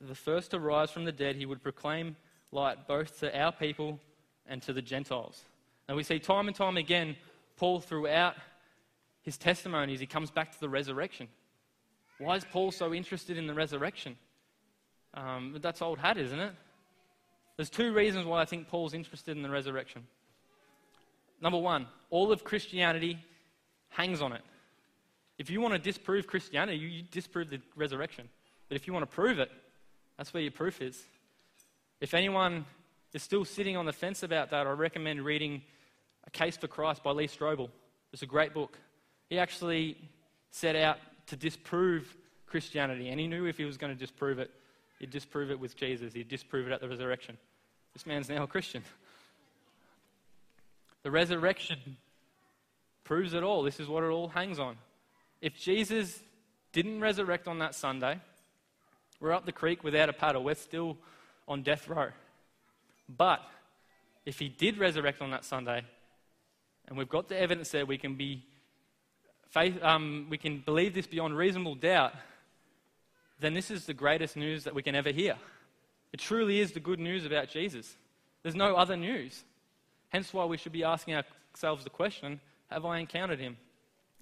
the 0.00 0.14
first 0.14 0.50
to 0.52 0.60
rise 0.60 0.90
from 0.90 1.04
the 1.04 1.12
dead, 1.12 1.36
he 1.36 1.46
would 1.46 1.62
proclaim 1.62 2.16
light 2.52 2.86
both 2.86 3.20
to 3.20 3.38
our 3.38 3.52
people 3.52 4.00
and 4.46 4.62
to 4.62 4.72
the 4.72 4.82
Gentiles. 4.82 5.42
Now 5.88 5.96
we 5.96 6.02
see 6.02 6.18
time 6.18 6.46
and 6.48 6.56
time 6.56 6.76
again, 6.76 7.16
Paul 7.56 7.80
throughout 7.80 8.34
his 9.22 9.36
testimonies, 9.36 10.00
he 10.00 10.06
comes 10.06 10.30
back 10.30 10.52
to 10.52 10.60
the 10.60 10.68
resurrection. 10.68 11.28
Why 12.18 12.36
is 12.36 12.44
Paul 12.44 12.70
so 12.70 12.94
interested 12.94 13.36
in 13.36 13.46
the 13.46 13.54
resurrection? 13.54 14.16
Um, 15.14 15.56
that's 15.60 15.82
old 15.82 15.98
hat, 15.98 16.18
isn't 16.18 16.38
it? 16.38 16.52
There's 17.56 17.70
two 17.70 17.92
reasons 17.92 18.26
why 18.26 18.40
I 18.40 18.44
think 18.44 18.68
Paul's 18.68 18.94
interested 18.94 19.36
in 19.36 19.42
the 19.42 19.50
resurrection. 19.50 20.06
Number 21.40 21.58
one, 21.58 21.86
all 22.10 22.32
of 22.32 22.44
Christianity 22.44 23.18
hangs 23.88 24.20
on 24.20 24.32
it. 24.32 24.42
If 25.38 25.50
you 25.50 25.60
want 25.60 25.74
to 25.74 25.78
disprove 25.78 26.26
Christianity, 26.26 26.78
you, 26.78 26.88
you 26.88 27.02
disprove 27.02 27.50
the 27.50 27.60
resurrection. 27.74 28.28
But 28.68 28.76
if 28.76 28.86
you 28.86 28.92
want 28.92 29.02
to 29.02 29.14
prove 29.14 29.38
it, 29.38 29.50
that's 30.16 30.32
where 30.32 30.42
your 30.42 30.52
proof 30.52 30.80
is. 30.80 31.02
If 32.00 32.14
anyone 32.14 32.64
is 33.12 33.22
still 33.22 33.44
sitting 33.44 33.76
on 33.76 33.86
the 33.86 33.92
fence 33.92 34.22
about 34.22 34.50
that, 34.50 34.66
I 34.66 34.70
recommend 34.70 35.22
reading 35.22 35.62
A 36.26 36.30
Case 36.30 36.56
for 36.56 36.68
Christ 36.68 37.02
by 37.02 37.12
Lee 37.12 37.28
Strobel. 37.28 37.68
It's 38.12 38.22
a 38.22 38.26
great 38.26 38.54
book. 38.54 38.78
He 39.28 39.38
actually 39.38 39.96
set 40.50 40.76
out 40.76 40.98
to 41.26 41.36
disprove 41.36 42.16
Christianity, 42.46 43.08
and 43.08 43.18
he 43.18 43.26
knew 43.26 43.46
if 43.46 43.58
he 43.58 43.64
was 43.64 43.76
going 43.76 43.92
to 43.92 43.98
disprove 43.98 44.38
it, 44.38 44.50
he'd 44.98 45.10
disprove 45.10 45.50
it 45.50 45.58
with 45.58 45.76
Jesus, 45.76 46.12
he'd 46.12 46.28
disprove 46.28 46.66
it 46.66 46.72
at 46.72 46.80
the 46.80 46.88
resurrection. 46.88 47.36
This 47.92 48.06
man's 48.06 48.28
now 48.28 48.44
a 48.44 48.46
Christian. 48.46 48.82
The 51.02 51.10
resurrection 51.10 51.96
proves 53.04 53.32
it 53.32 53.42
all. 53.42 53.62
This 53.62 53.80
is 53.80 53.88
what 53.88 54.02
it 54.02 54.08
all 54.08 54.28
hangs 54.28 54.58
on. 54.58 54.76
If 55.40 55.56
Jesus 55.58 56.22
didn't 56.72 57.00
resurrect 57.00 57.48
on 57.48 57.60
that 57.60 57.74
Sunday, 57.74 58.20
we're 59.20 59.32
up 59.32 59.46
the 59.46 59.52
creek 59.52 59.82
without 59.82 60.08
a 60.08 60.12
paddle. 60.12 60.44
We're 60.44 60.54
still 60.54 60.98
on 61.48 61.62
death 61.62 61.88
row. 61.88 62.08
But 63.08 63.40
if 64.24 64.38
he 64.38 64.48
did 64.48 64.78
resurrect 64.78 65.22
on 65.22 65.30
that 65.30 65.44
Sunday, 65.44 65.84
and 66.88 66.98
we've 66.98 67.08
got 67.08 67.28
the 67.28 67.38
evidence 67.38 67.70
there, 67.70 67.86
we 67.86 67.98
can 67.98 68.14
be 68.14 68.44
faith, 69.56 69.82
um, 69.82 70.26
we 70.28 70.36
can 70.36 70.58
believe 70.58 70.92
this 70.92 71.06
beyond 71.06 71.34
reasonable 71.34 71.74
doubt, 71.74 72.12
then 73.40 73.54
this 73.54 73.70
is 73.70 73.86
the 73.86 73.94
greatest 73.94 74.36
news 74.36 74.64
that 74.64 74.74
we 74.74 74.82
can 74.82 74.94
ever 74.94 75.10
hear. 75.10 75.36
It 76.12 76.20
truly 76.20 76.60
is 76.60 76.72
the 76.72 76.80
good 76.80 77.00
news 77.00 77.24
about 77.24 77.48
Jesus. 77.48 77.96
There's 78.42 78.54
no 78.54 78.76
other 78.76 78.98
news. 78.98 79.44
Hence 80.10 80.34
why 80.34 80.44
we 80.44 80.58
should 80.58 80.72
be 80.72 80.84
asking 80.84 81.14
ourselves 81.54 81.84
the 81.84 81.90
question 81.90 82.38
Have 82.70 82.84
I 82.84 82.98
encountered 82.98 83.40
him? 83.40 83.56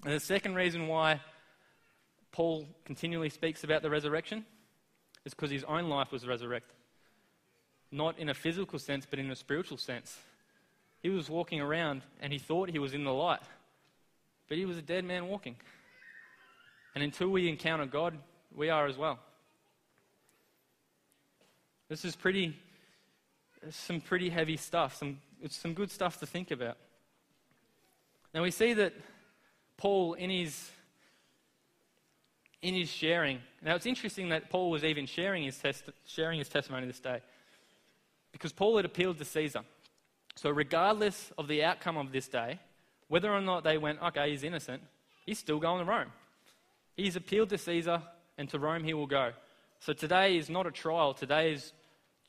And 0.05 0.13
the 0.13 0.21
second 0.21 0.55
reason 0.55 0.87
why 0.87 1.19
Paul 2.31 2.65
continually 2.85 3.29
speaks 3.29 3.65
about 3.65 3.81
the 3.81 3.89
resurrection 3.89 4.45
is 5.25 5.33
because 5.33 5.51
his 5.51 5.65
own 5.65 5.89
life 5.89 6.13
was 6.13 6.25
resurrected. 6.25 6.77
Not 7.91 8.17
in 8.19 8.29
a 8.29 8.33
physical 8.33 8.79
sense, 8.79 9.05
but 9.09 9.19
in 9.19 9.29
a 9.29 9.35
spiritual 9.35 9.79
sense. 9.79 10.17
He 11.03 11.09
was 11.09 11.29
walking 11.29 11.59
around 11.59 12.03
and 12.21 12.31
he 12.31 12.39
thought 12.39 12.69
he 12.69 12.79
was 12.79 12.93
in 12.93 13.03
the 13.03 13.13
light. 13.13 13.41
But 14.47 14.57
he 14.57 14.65
was 14.65 14.77
a 14.77 14.81
dead 14.81 15.05
man 15.05 15.27
walking. 15.27 15.55
And 16.93 17.03
until 17.03 17.29
we 17.29 17.49
encounter 17.49 17.85
God, 17.85 18.17
we 18.53 18.69
are 18.69 18.87
as 18.87 18.97
well. 18.97 19.19
This 21.89 22.05
is 22.05 22.15
pretty, 22.15 22.55
some 23.69 24.01
pretty 24.01 24.29
heavy 24.29 24.57
stuff. 24.57 24.95
Some, 24.95 25.19
it's 25.41 25.57
some 25.57 25.73
good 25.73 25.91
stuff 25.91 26.19
to 26.19 26.25
think 26.25 26.51
about. 26.51 26.77
Now 28.33 28.43
we 28.43 28.51
see 28.51 28.73
that 28.73 28.93
Paul, 29.77 30.13
in 30.13 30.29
his, 30.29 30.71
in 32.61 32.73
his 32.73 32.89
sharing, 32.89 33.39
now 33.61 33.75
it's 33.75 33.85
interesting 33.85 34.29
that 34.29 34.49
Paul 34.49 34.69
was 34.69 34.83
even 34.83 35.05
sharing 35.05 35.43
his, 35.43 35.57
test, 35.57 35.83
sharing 36.05 36.39
his 36.39 36.49
testimony 36.49 36.87
this 36.87 36.99
day. 36.99 37.21
Because 38.31 38.51
Paul 38.51 38.77
had 38.77 38.85
appealed 38.85 39.17
to 39.19 39.25
Caesar. 39.25 39.61
So, 40.35 40.49
regardless 40.49 41.31
of 41.37 41.47
the 41.47 41.63
outcome 41.63 41.97
of 41.97 42.11
this 42.11 42.27
day, 42.27 42.59
whether 43.07 43.31
or 43.31 43.41
not 43.41 43.63
they 43.63 43.77
went, 43.77 44.01
okay, 44.01 44.31
he's 44.31 44.43
innocent, 44.43 44.81
he's 45.25 45.39
still 45.39 45.59
going 45.59 45.85
to 45.85 45.91
Rome. 45.91 46.11
He's 46.95 47.15
appealed 47.15 47.49
to 47.49 47.57
Caesar, 47.57 48.01
and 48.37 48.49
to 48.49 48.59
Rome 48.59 48.83
he 48.83 48.93
will 48.93 49.07
go. 49.07 49.31
So, 49.79 49.93
today 49.93 50.37
is 50.37 50.49
not 50.49 50.65
a 50.65 50.71
trial, 50.71 51.13
today 51.13 51.53
is 51.53 51.73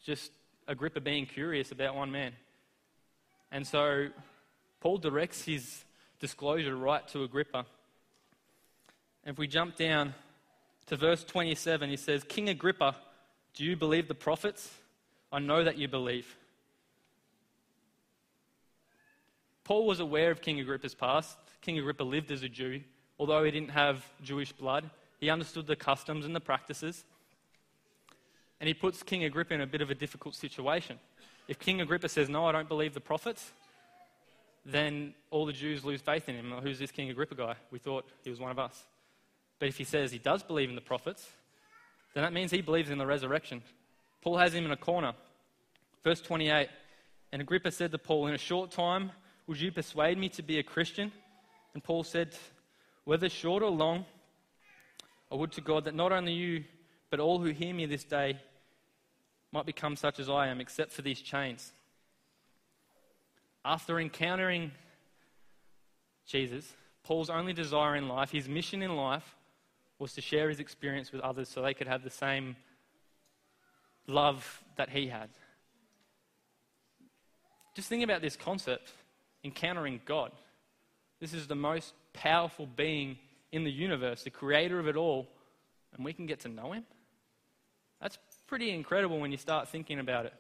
just 0.05 0.33
Agrippa 0.69 1.01
being 1.01 1.27
curious 1.27 1.71
about 1.73 1.95
one 1.95 2.11
man. 2.11 2.33
And 3.53 3.67
so, 3.67 4.09
Paul 4.81 4.99
directs 4.99 5.45
his 5.45 5.85
disclosure 6.21 6.77
right 6.77 7.07
to 7.09 7.23
Agrippa. 7.23 7.65
And 9.25 9.35
if 9.35 9.39
we 9.39 9.47
jump 9.47 9.77
down 9.77 10.15
to 10.87 10.97
verse 10.97 11.25
27, 11.25 11.91
he 11.91 11.97
says, 11.97 12.25
King 12.25 12.49
Agrippa, 12.49 12.97
do 13.55 13.65
you 13.65 13.77
believe 13.77 14.09
the 14.09 14.15
prophets? 14.15 14.73
I 15.33 15.39
know 15.39 15.65
that 15.65 15.79
you 15.79 15.89
believe. 15.89 16.37
Paul 19.67 19.85
was 19.85 19.99
aware 19.99 20.31
of 20.31 20.41
King 20.43 20.61
Agrippa's 20.61 20.95
past. 20.95 21.37
King 21.61 21.77
Agrippa 21.81 22.05
lived 22.05 22.31
as 22.31 22.45
a 22.45 22.49
Jew, 22.49 22.83
although 23.19 23.43
he 23.43 23.51
didn't 23.51 23.71
have 23.71 24.07
Jewish 24.23 24.53
blood. 24.53 24.89
He 25.19 25.29
understood 25.29 25.67
the 25.67 25.75
customs 25.75 26.25
and 26.25 26.37
the 26.37 26.41
practices. 26.41 27.05
And 28.61 28.69
he 28.69 28.75
puts 28.75 29.03
King 29.03 29.25
Agrippa 29.25 29.55
in 29.55 29.61
a 29.61 29.67
bit 29.67 29.81
of 29.81 29.91
a 29.91 29.95
difficult 29.97 30.37
situation. 30.37 31.01
If 31.49 31.59
King 31.59 31.81
Agrippa 31.81 32.09
says, 32.09 32.29
No, 32.29 32.47
I 32.47 32.53
don't 32.53 32.69
believe 32.69 32.95
the 32.95 33.01
prophets, 33.01 33.51
then 34.65 35.15
all 35.33 35.47
the 35.47 35.53
Jews 35.53 35.85
lose 35.85 36.01
faith 36.01 36.29
in 36.29 36.37
him. 36.37 36.53
Who's 36.63 36.79
this 36.79 36.93
King 36.93 37.11
Agrippa 37.11 37.35
guy? 37.35 37.57
We 37.73 37.81
thought 37.81 38.09
he 38.23 38.31
was 38.31 38.39
one 38.39 38.53
of 38.53 38.61
us. 38.61 38.85
But 39.59 39.69
if 39.69 39.77
he 39.77 39.85
says 39.85 40.13
he 40.13 40.19
does 40.19 40.45
believe 40.45 40.69
in 40.69 40.77
the 40.77 40.81
prophets, 40.81 41.29
then 42.15 42.23
that 42.23 42.33
means 42.33 42.53
he 42.53 42.63
believes 42.63 42.91
in 42.91 42.99
the 42.99 43.07
resurrection. 43.07 43.63
Paul 44.23 44.37
has 44.37 44.55
him 44.55 44.65
in 44.65 44.71
a 44.71 44.77
corner. 44.77 45.15
Verse 46.05 46.21
28 46.21 46.69
And 47.33 47.43
Agrippa 47.43 47.73
said 47.73 47.91
to 47.91 47.99
Paul, 47.99 48.29
In 48.29 48.35
a 48.35 48.39
short 48.39 48.71
time, 48.71 49.11
would 49.47 49.61
you 49.61 49.71
persuade 49.71 50.19
me 50.19 50.29
to 50.31 50.43
be 50.43 50.59
a 50.59 50.63
Christian? 50.63 51.13
And 51.75 51.83
Paul 51.83 52.03
said, 52.03 52.35
Whether 53.05 53.29
short 53.29 53.63
or 53.63 53.71
long, 53.71 54.05
I 55.31 55.35
would 55.35 55.53
to 55.53 55.61
God 55.61 55.85
that 55.85 55.95
not 55.95 56.13
only 56.13 56.33
you, 56.33 56.65
but 57.11 57.21
all 57.21 57.39
who 57.39 57.51
hear 57.51 57.75
me 57.75 57.87
this 57.87 58.05
day 58.05 58.39
might 59.53 59.67
become 59.67 59.97
such 59.97 60.19
as 60.19 60.29
I 60.29 60.49
am, 60.49 60.61
except 60.61 60.93
for 60.93 61.03
these 61.03 61.21
chains. 61.21 61.73
After 63.65 63.99
encountering 64.01 64.73
Jesus, 66.27 66.73
Paul's 67.05 67.31
only 67.31 67.53
desire 67.53 67.97
in 67.97 68.09
life, 68.09 68.31
his 68.33 68.49
mission 68.49 68.83
in 68.83 68.97
life, 68.97 69.37
was 69.99 70.13
to 70.15 70.21
share 70.21 70.49
his 70.49 70.61
experience 70.61 71.13
with 71.13 71.21
others 71.21 71.49
so 71.49 71.63
they 71.63 71.75
could 71.75 71.87
have 71.87 72.03
the 72.03 72.11
same 72.11 72.57
love 74.07 74.63
that 74.77 74.91
he 74.91 75.07
had. 75.07 75.31
Just 77.75 77.89
think 77.89 78.03
about 78.03 78.23
this 78.23 78.37
concept 78.37 78.93
encountering 79.45 80.01
God. 80.05 80.33
This 81.21 81.33
is 81.33 81.47
the 81.47 81.55
most 81.55 81.95
powerful 82.13 82.67
being 82.67 83.19
in 83.53 83.65
the 83.65 83.71
universe, 83.71 84.23
the 84.23 84.31
creator 84.31 84.79
of 84.79 84.89
it 84.89 84.97
all, 84.97 85.29
and 85.95 86.05
we 86.05 86.13
can 86.13 86.27
get 86.27 86.41
to 86.41 86.49
know 86.49 86.73
him. 86.73 86.85
That's 88.01 88.19
pretty 88.47 88.71
incredible 88.71 89.19
when 89.19 89.33
you 89.33 89.39
start 89.39 89.69
thinking 89.69 89.99
about 89.99 90.27
it. 90.27 90.35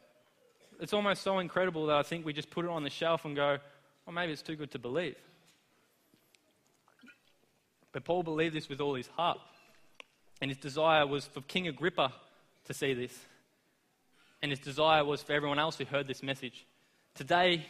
It's 0.80 0.92
almost 0.92 1.22
so 1.22 1.38
incredible 1.38 1.86
that 1.86 1.96
I 1.96 2.02
think 2.02 2.26
we 2.26 2.32
just 2.32 2.50
put 2.50 2.64
it 2.64 2.70
on 2.70 2.82
the 2.82 2.90
shelf 2.90 3.24
and 3.24 3.34
go, 3.34 3.58
well, 4.04 4.14
maybe 4.14 4.32
it's 4.32 4.42
too 4.42 4.56
good 4.56 4.70
to 4.72 4.78
believe. 4.78 5.16
But 7.92 8.04
Paul 8.04 8.22
believed 8.22 8.54
this 8.54 8.68
with 8.68 8.80
all 8.80 8.94
his 8.94 9.08
heart. 9.08 9.38
And 10.42 10.50
his 10.50 10.58
desire 10.58 11.06
was 11.06 11.24
for 11.24 11.40
King 11.40 11.66
Agrippa 11.66 12.12
to 12.66 12.74
see 12.74 12.92
this. 12.92 13.18
And 14.42 14.52
his 14.52 14.58
desire 14.58 15.02
was 15.02 15.22
for 15.22 15.32
everyone 15.32 15.58
else 15.58 15.78
who 15.78 15.86
heard 15.86 16.06
this 16.06 16.22
message. 16.22 16.66
Today, 17.14 17.64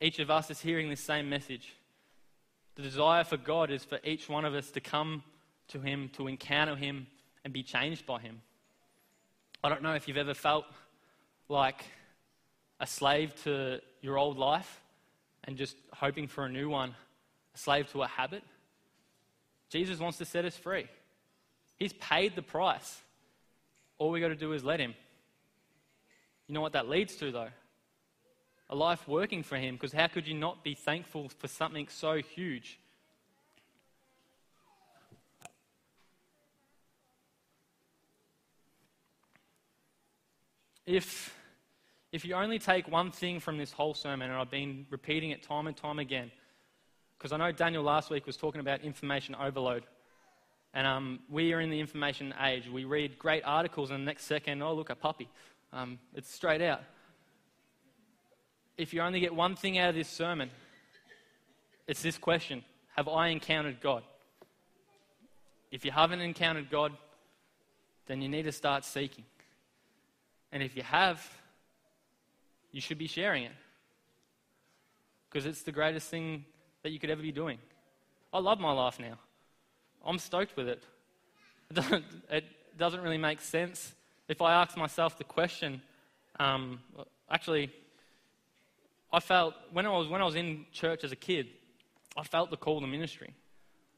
each 0.00 0.18
of 0.18 0.30
us 0.30 0.50
is 0.50 0.60
hearing 0.60 0.88
this 0.88 1.00
same 1.00 1.28
message. 1.28 1.74
The 2.76 2.82
desire 2.82 3.24
for 3.24 3.36
God 3.36 3.70
is 3.70 3.84
for 3.84 3.98
each 4.04 4.28
one 4.28 4.44
of 4.44 4.54
us 4.54 4.70
to 4.72 4.80
come 4.80 5.22
to 5.68 5.80
Him, 5.80 6.10
to 6.14 6.28
encounter 6.28 6.76
Him, 6.76 7.06
and 7.44 7.52
be 7.52 7.62
changed 7.62 8.06
by 8.06 8.20
Him. 8.20 8.40
I 9.62 9.68
don't 9.68 9.82
know 9.82 9.94
if 9.94 10.06
you've 10.06 10.16
ever 10.16 10.34
felt 10.34 10.64
like 11.48 11.84
a 12.78 12.86
slave 12.86 13.34
to 13.42 13.80
your 14.00 14.16
old 14.16 14.38
life 14.38 14.80
and 15.44 15.56
just 15.56 15.76
hoping 15.92 16.28
for 16.28 16.44
a 16.44 16.48
new 16.48 16.68
one, 16.68 16.94
a 17.54 17.58
slave 17.58 17.90
to 17.92 18.02
a 18.02 18.06
habit. 18.06 18.44
Jesus 19.70 19.98
wants 19.98 20.18
to 20.18 20.24
set 20.24 20.44
us 20.44 20.56
free. 20.56 20.86
He's 21.76 21.92
paid 21.94 22.36
the 22.36 22.42
price. 22.42 23.00
All 23.98 24.10
we 24.10 24.20
got 24.20 24.28
to 24.28 24.36
do 24.36 24.52
is 24.52 24.62
let 24.62 24.78
Him. 24.78 24.94
You 26.46 26.54
know 26.54 26.60
what 26.60 26.72
that 26.72 26.88
leads 26.88 27.16
to, 27.16 27.32
though? 27.32 27.48
A 28.70 28.74
life 28.74 29.08
working 29.08 29.42
for 29.42 29.56
Him, 29.56 29.76
because 29.76 29.92
how 29.92 30.08
could 30.08 30.26
you 30.28 30.34
not 30.34 30.62
be 30.62 30.74
thankful 30.74 31.30
for 31.30 31.48
something 31.48 31.88
so 31.88 32.16
huge? 32.16 32.78
If, 40.84 41.34
if 42.12 42.24
you 42.24 42.34
only 42.34 42.58
take 42.58 42.88
one 42.88 43.10
thing 43.10 43.40
from 43.40 43.58
this 43.58 43.72
whole 43.72 43.94
sermon, 43.94 44.30
and 44.30 44.38
I've 44.38 44.50
been 44.50 44.86
repeating 44.90 45.30
it 45.30 45.42
time 45.42 45.66
and 45.66 45.76
time 45.76 45.98
again, 45.98 46.30
because 47.18 47.32
I 47.32 47.36
know 47.36 47.52
Daniel 47.52 47.82
last 47.82 48.10
week 48.10 48.26
was 48.26 48.36
talking 48.36 48.60
about 48.60 48.82
information 48.82 49.34
overload. 49.34 49.84
And 50.74 50.86
um, 50.86 51.20
we 51.28 51.52
are 51.52 51.60
in 51.60 51.70
the 51.70 51.80
information 51.80 52.34
age. 52.42 52.68
We 52.68 52.84
read 52.84 53.18
great 53.18 53.42
articles, 53.44 53.90
and 53.90 54.00
the 54.00 54.04
next 54.04 54.24
second, 54.24 54.62
oh, 54.62 54.74
look, 54.74 54.90
a 54.90 54.94
puppy. 54.94 55.28
Um, 55.72 55.98
it's 56.14 56.32
straight 56.32 56.62
out. 56.62 56.82
If 58.78 58.94
you 58.94 59.02
only 59.02 59.18
get 59.18 59.34
one 59.34 59.56
thing 59.56 59.76
out 59.76 59.90
of 59.90 59.96
this 59.96 60.08
sermon, 60.08 60.50
it's 61.88 62.00
this 62.00 62.16
question 62.16 62.64
Have 62.96 63.08
I 63.08 63.28
encountered 63.28 63.80
God? 63.80 64.04
If 65.70 65.84
you 65.84 65.90
haven't 65.90 66.20
encountered 66.20 66.70
God, 66.70 66.92
then 68.06 68.22
you 68.22 68.28
need 68.28 68.44
to 68.44 68.52
start 68.52 68.84
seeking. 68.84 69.24
And 70.52 70.62
if 70.62 70.76
you 70.76 70.82
have, 70.82 71.22
you 72.72 72.80
should 72.80 72.96
be 72.96 73.08
sharing 73.08 73.44
it. 73.44 73.52
Because 75.28 75.44
it's 75.44 75.62
the 75.62 75.72
greatest 75.72 76.08
thing 76.08 76.46
that 76.82 76.90
you 76.90 76.98
could 76.98 77.10
ever 77.10 77.20
be 77.20 77.32
doing. 77.32 77.58
I 78.32 78.38
love 78.38 78.60
my 78.60 78.72
life 78.72 78.98
now. 78.98 79.18
I'm 80.06 80.18
stoked 80.18 80.56
with 80.56 80.68
it. 80.68 80.82
It 81.70 81.74
doesn't, 81.74 82.04
it 82.30 82.44
doesn't 82.78 83.02
really 83.02 83.18
make 83.18 83.40
sense. 83.40 83.92
If 84.26 84.40
I 84.40 84.54
ask 84.54 84.74
myself 84.76 85.18
the 85.18 85.24
question, 85.24 85.82
um, 86.40 86.80
actually, 87.30 87.70
I 89.12 89.20
felt 89.20 89.54
when 89.72 89.86
I, 89.86 89.90
was, 89.90 90.08
when 90.08 90.20
I 90.20 90.24
was 90.24 90.34
in 90.34 90.66
church 90.72 91.04
as 91.04 91.12
a 91.12 91.16
kid, 91.16 91.48
I 92.16 92.22
felt 92.24 92.50
the 92.50 92.56
call 92.56 92.80
to 92.80 92.86
ministry. 92.86 93.34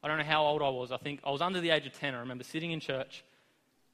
I 0.03 0.07
don't 0.07 0.17
know 0.17 0.23
how 0.23 0.45
old 0.45 0.61
I 0.61 0.69
was. 0.69 0.91
I 0.91 0.97
think 0.97 1.19
I 1.23 1.31
was 1.31 1.41
under 1.41 1.59
the 1.59 1.69
age 1.69 1.85
of 1.85 1.93
10. 1.93 2.15
I 2.15 2.19
remember 2.19 2.43
sitting 2.43 2.71
in 2.71 2.79
church 2.79 3.23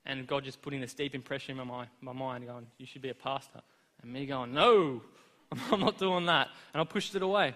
and 0.06 0.26
God 0.26 0.44
just 0.44 0.62
putting 0.62 0.80
this 0.80 0.94
deep 0.94 1.14
impression 1.14 1.60
in 1.60 1.68
my, 1.68 1.86
my 2.02 2.14
mind, 2.14 2.46
going, 2.46 2.68
You 2.78 2.86
should 2.86 3.02
be 3.02 3.10
a 3.10 3.16
pastor. 3.16 3.62
And 4.02 4.12
me 4.12 4.26
going, 4.26 4.54
No, 4.54 5.02
I'm 5.72 5.80
not 5.80 5.98
doing 5.98 6.26
that. 6.28 6.48
And 6.74 6.82
I 6.82 6.86
pushed 6.86 7.16
it 7.16 7.22
away. 7.22 7.54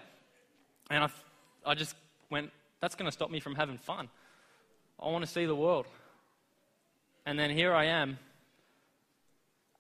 And 0.90 1.06
I, 1.06 1.10
I 1.66 1.76
just 1.76 1.96
went, 2.30 2.52
That's 2.82 2.96
going 2.96 3.08
to 3.08 3.12
stop 3.12 3.32
me 3.32 3.40
from 3.40 3.56
having 3.56 3.78
fun. 3.78 4.10
I 5.00 5.08
want 5.08 5.24
to 5.26 5.32
see 5.32 5.46
the 5.46 5.56
world. 5.56 5.88
And 7.26 7.40
then 7.40 7.52
here 7.52 7.74
I 7.74 7.86
am, 7.86 8.20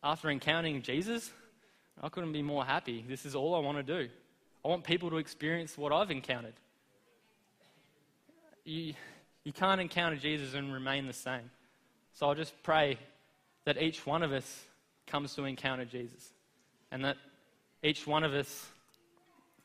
after 0.03 0.29
encountering 0.29 0.81
Jesus, 0.81 1.31
I 2.01 2.09
couldn't 2.09 2.33
be 2.33 2.41
more 2.41 2.65
happy. 2.65 3.05
This 3.07 3.25
is 3.25 3.35
all 3.35 3.53
I 3.53 3.59
want 3.59 3.77
to 3.77 3.83
do. 3.83 4.09
I 4.65 4.67
want 4.67 4.83
people 4.83 5.09
to 5.11 5.17
experience 5.17 5.77
what 5.77 5.91
I've 5.91 6.09
encountered. 6.09 6.55
You, 8.65 8.93
you 9.43 9.53
can't 9.53 9.79
encounter 9.79 10.17
Jesus 10.17 10.53
and 10.55 10.73
remain 10.73 11.05
the 11.05 11.13
same. 11.13 11.49
So 12.13 12.27
I'll 12.27 12.35
just 12.35 12.53
pray 12.63 12.97
that 13.65 13.81
each 13.81 14.05
one 14.05 14.23
of 14.23 14.31
us 14.31 14.63
comes 15.07 15.35
to 15.35 15.45
encounter 15.45 15.85
Jesus 15.85 16.31
and 16.91 17.05
that 17.05 17.17
each 17.83 18.05
one 18.07 18.23
of 18.23 18.33
us 18.33 18.67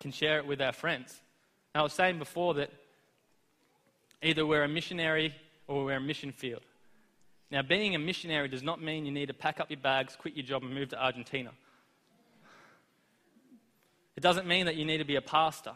can 0.00 0.12
share 0.12 0.38
it 0.38 0.46
with 0.46 0.60
our 0.60 0.72
friends. 0.72 1.18
Now, 1.74 1.80
I 1.80 1.84
was 1.84 1.92
saying 1.92 2.18
before 2.18 2.54
that 2.54 2.70
either 4.22 4.46
we're 4.46 4.64
a 4.64 4.68
missionary 4.68 5.34
or 5.68 5.84
we're 5.84 5.96
a 5.96 6.00
mission 6.00 6.32
field. 6.32 6.62
Now, 7.50 7.62
being 7.62 7.94
a 7.94 7.98
missionary 7.98 8.48
does 8.48 8.62
not 8.62 8.82
mean 8.82 9.06
you 9.06 9.12
need 9.12 9.26
to 9.26 9.34
pack 9.34 9.60
up 9.60 9.70
your 9.70 9.80
bags, 9.80 10.16
quit 10.16 10.34
your 10.34 10.44
job, 10.44 10.62
and 10.62 10.74
move 10.74 10.90
to 10.90 11.02
Argentina. 11.02 11.50
It 14.16 14.22
doesn't 14.22 14.46
mean 14.46 14.66
that 14.66 14.76
you 14.76 14.84
need 14.84 14.98
to 14.98 15.04
be 15.04 15.16
a 15.16 15.22
pastor. 15.22 15.72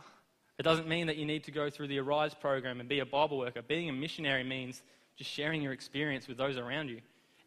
It 0.58 0.62
doesn't 0.62 0.88
mean 0.88 1.06
that 1.06 1.16
you 1.16 1.26
need 1.26 1.44
to 1.44 1.50
go 1.50 1.70
through 1.70 1.88
the 1.88 1.98
Arise 1.98 2.34
program 2.34 2.80
and 2.80 2.88
be 2.88 3.00
a 3.00 3.06
Bible 3.06 3.38
worker. 3.38 3.62
Being 3.62 3.88
a 3.88 3.92
missionary 3.92 4.44
means 4.44 4.82
just 5.16 5.30
sharing 5.30 5.62
your 5.62 5.72
experience 5.72 6.26
with 6.26 6.38
those 6.38 6.56
around 6.56 6.88
you. 6.88 7.00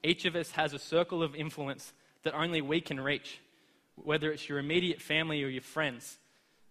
Each 0.03 0.25
of 0.25 0.35
us 0.35 0.51
has 0.51 0.73
a 0.73 0.79
circle 0.79 1.23
of 1.23 1.35
influence 1.35 1.93
that 2.23 2.33
only 2.33 2.61
we 2.61 2.81
can 2.81 2.99
reach, 2.99 3.39
whether 3.95 4.31
it's 4.31 4.47
your 4.47 4.59
immediate 4.59 5.01
family 5.01 5.43
or 5.43 5.47
your 5.47 5.61
friends. 5.61 6.17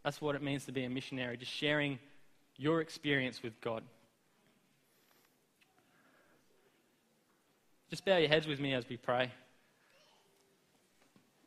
That's 0.04 0.20
what 0.20 0.34
it 0.34 0.42
means 0.42 0.64
to 0.66 0.72
be 0.72 0.84
a 0.84 0.90
missionary, 0.90 1.36
just 1.36 1.52
sharing 1.52 1.98
your 2.56 2.80
experience 2.80 3.42
with 3.42 3.60
God. 3.60 3.82
Just 7.90 8.04
bow 8.04 8.16
your 8.16 8.28
heads 8.28 8.46
with 8.46 8.58
me 8.58 8.72
as 8.74 8.88
we 8.88 8.96
pray. 8.96 9.30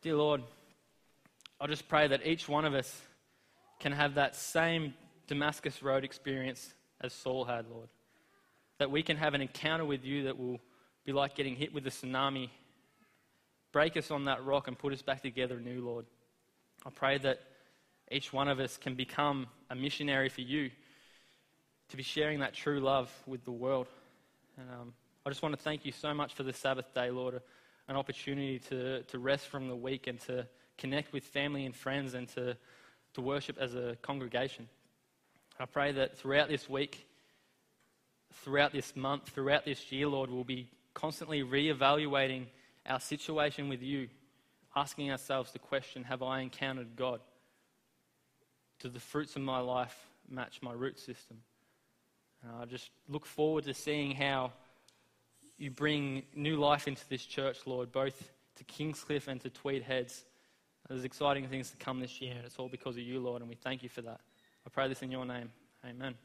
Dear 0.01 0.15
Lord, 0.15 0.43
I 1.59 1.67
just 1.67 1.87
pray 1.87 2.07
that 2.07 2.27
each 2.27 2.49
one 2.49 2.65
of 2.65 2.73
us 2.73 3.01
can 3.79 3.93
have 3.93 4.15
that 4.15 4.35
same 4.35 4.93
Damascus 5.27 5.81
Road 5.81 6.03
experience 6.03 6.73
as 6.99 7.13
Saul 7.13 7.45
had, 7.45 7.65
Lord. 7.69 7.87
That 8.77 8.91
we 8.91 9.01
can 9.01 9.15
have 9.15 9.33
an 9.33 9.41
encounter 9.41 9.85
with 9.85 10.03
you 10.03 10.23
that 10.23 10.37
will 10.37 10.59
be 11.05 11.13
like 11.13 11.33
getting 11.33 11.55
hit 11.55 11.73
with 11.73 11.87
a 11.87 11.89
tsunami. 11.89 12.49
Break 13.71 13.95
us 13.95 14.11
on 14.11 14.25
that 14.25 14.43
rock 14.43 14.67
and 14.67 14.77
put 14.77 14.91
us 14.91 15.01
back 15.01 15.21
together 15.21 15.57
anew, 15.57 15.79
Lord. 15.85 16.05
I 16.85 16.89
pray 16.89 17.17
that 17.19 17.39
each 18.11 18.33
one 18.33 18.49
of 18.49 18.59
us 18.59 18.75
can 18.75 18.95
become 18.95 19.47
a 19.69 19.75
missionary 19.75 20.27
for 20.27 20.41
you, 20.41 20.71
to 21.87 21.97
be 21.97 22.03
sharing 22.03 22.39
that 22.39 22.53
true 22.53 22.81
love 22.81 23.09
with 23.25 23.45
the 23.45 23.51
world. 23.51 23.87
And 24.57 24.69
um, 24.69 24.93
I 25.25 25.29
just 25.29 25.41
want 25.41 25.55
to 25.55 25.61
thank 25.61 25.85
you 25.85 25.93
so 25.93 26.13
much 26.13 26.33
for 26.33 26.43
the 26.43 26.53
Sabbath 26.53 26.93
day, 26.93 27.11
Lord, 27.11 27.41
an 27.87 27.95
opportunity 27.95 28.59
to, 28.69 29.03
to 29.03 29.19
rest 29.19 29.47
from 29.47 29.69
the 29.69 29.75
week 29.75 30.07
and 30.07 30.19
to 30.21 30.45
connect 30.77 31.13
with 31.13 31.23
family 31.23 31.65
and 31.65 31.75
friends 31.75 32.13
and 32.13 32.27
to, 32.29 32.57
to 33.13 33.21
worship 33.21 33.57
as 33.59 33.75
a 33.75 33.97
congregation. 34.01 34.67
I 35.59 35.65
pray 35.65 35.91
that 35.93 36.17
throughout 36.17 36.49
this 36.49 36.69
week, 36.69 37.07
throughout 38.33 38.73
this 38.73 38.95
month, 38.95 39.29
throughout 39.29 39.65
this 39.65 39.91
year, 39.91 40.07
Lord, 40.07 40.29
we'll 40.29 40.43
be 40.43 40.69
constantly 40.93 41.43
re-evaluating 41.43 42.47
our 42.85 42.99
situation 42.99 43.69
with 43.69 43.81
you, 43.81 44.09
asking 44.75 45.11
ourselves 45.11 45.51
the 45.51 45.59
question, 45.59 46.03
have 46.03 46.21
I 46.21 46.41
encountered 46.41 46.95
God? 46.95 47.21
Do 48.81 48.89
the 48.89 48.99
fruits 48.99 49.35
of 49.35 49.41
my 49.41 49.59
life 49.59 49.95
match 50.29 50.59
my 50.61 50.73
root 50.73 50.99
system? 50.99 51.37
And 52.43 52.51
I 52.61 52.65
just 52.65 52.89
look 53.07 53.25
forward 53.25 53.63
to 53.63 53.73
seeing 53.73 54.11
how 54.11 54.51
you 55.57 55.71
bring 55.71 56.23
new 56.35 56.57
life 56.57 56.87
into 56.87 57.07
this 57.07 57.25
church, 57.25 57.59
Lord, 57.65 57.91
both 57.91 58.31
to 58.57 58.63
Kingscliff 58.65 59.27
and 59.27 59.39
to 59.41 59.49
Tweed 59.49 59.83
Heads. 59.83 60.25
There's 60.87 61.03
exciting 61.03 61.47
things 61.47 61.71
to 61.71 61.77
come 61.77 61.99
this 61.99 62.21
year, 62.21 62.33
and 62.35 62.45
it's 62.45 62.59
all 62.59 62.69
because 62.69 62.95
of 62.95 63.01
you, 63.01 63.19
Lord, 63.19 63.41
and 63.41 63.49
we 63.49 63.55
thank 63.55 63.81
you 63.81 63.89
for 63.89 64.01
that. 64.03 64.19
I 64.65 64.69
pray 64.69 64.87
this 64.87 65.01
in 65.01 65.11
your 65.11 65.25
name. 65.25 65.49
Amen. 65.83 66.15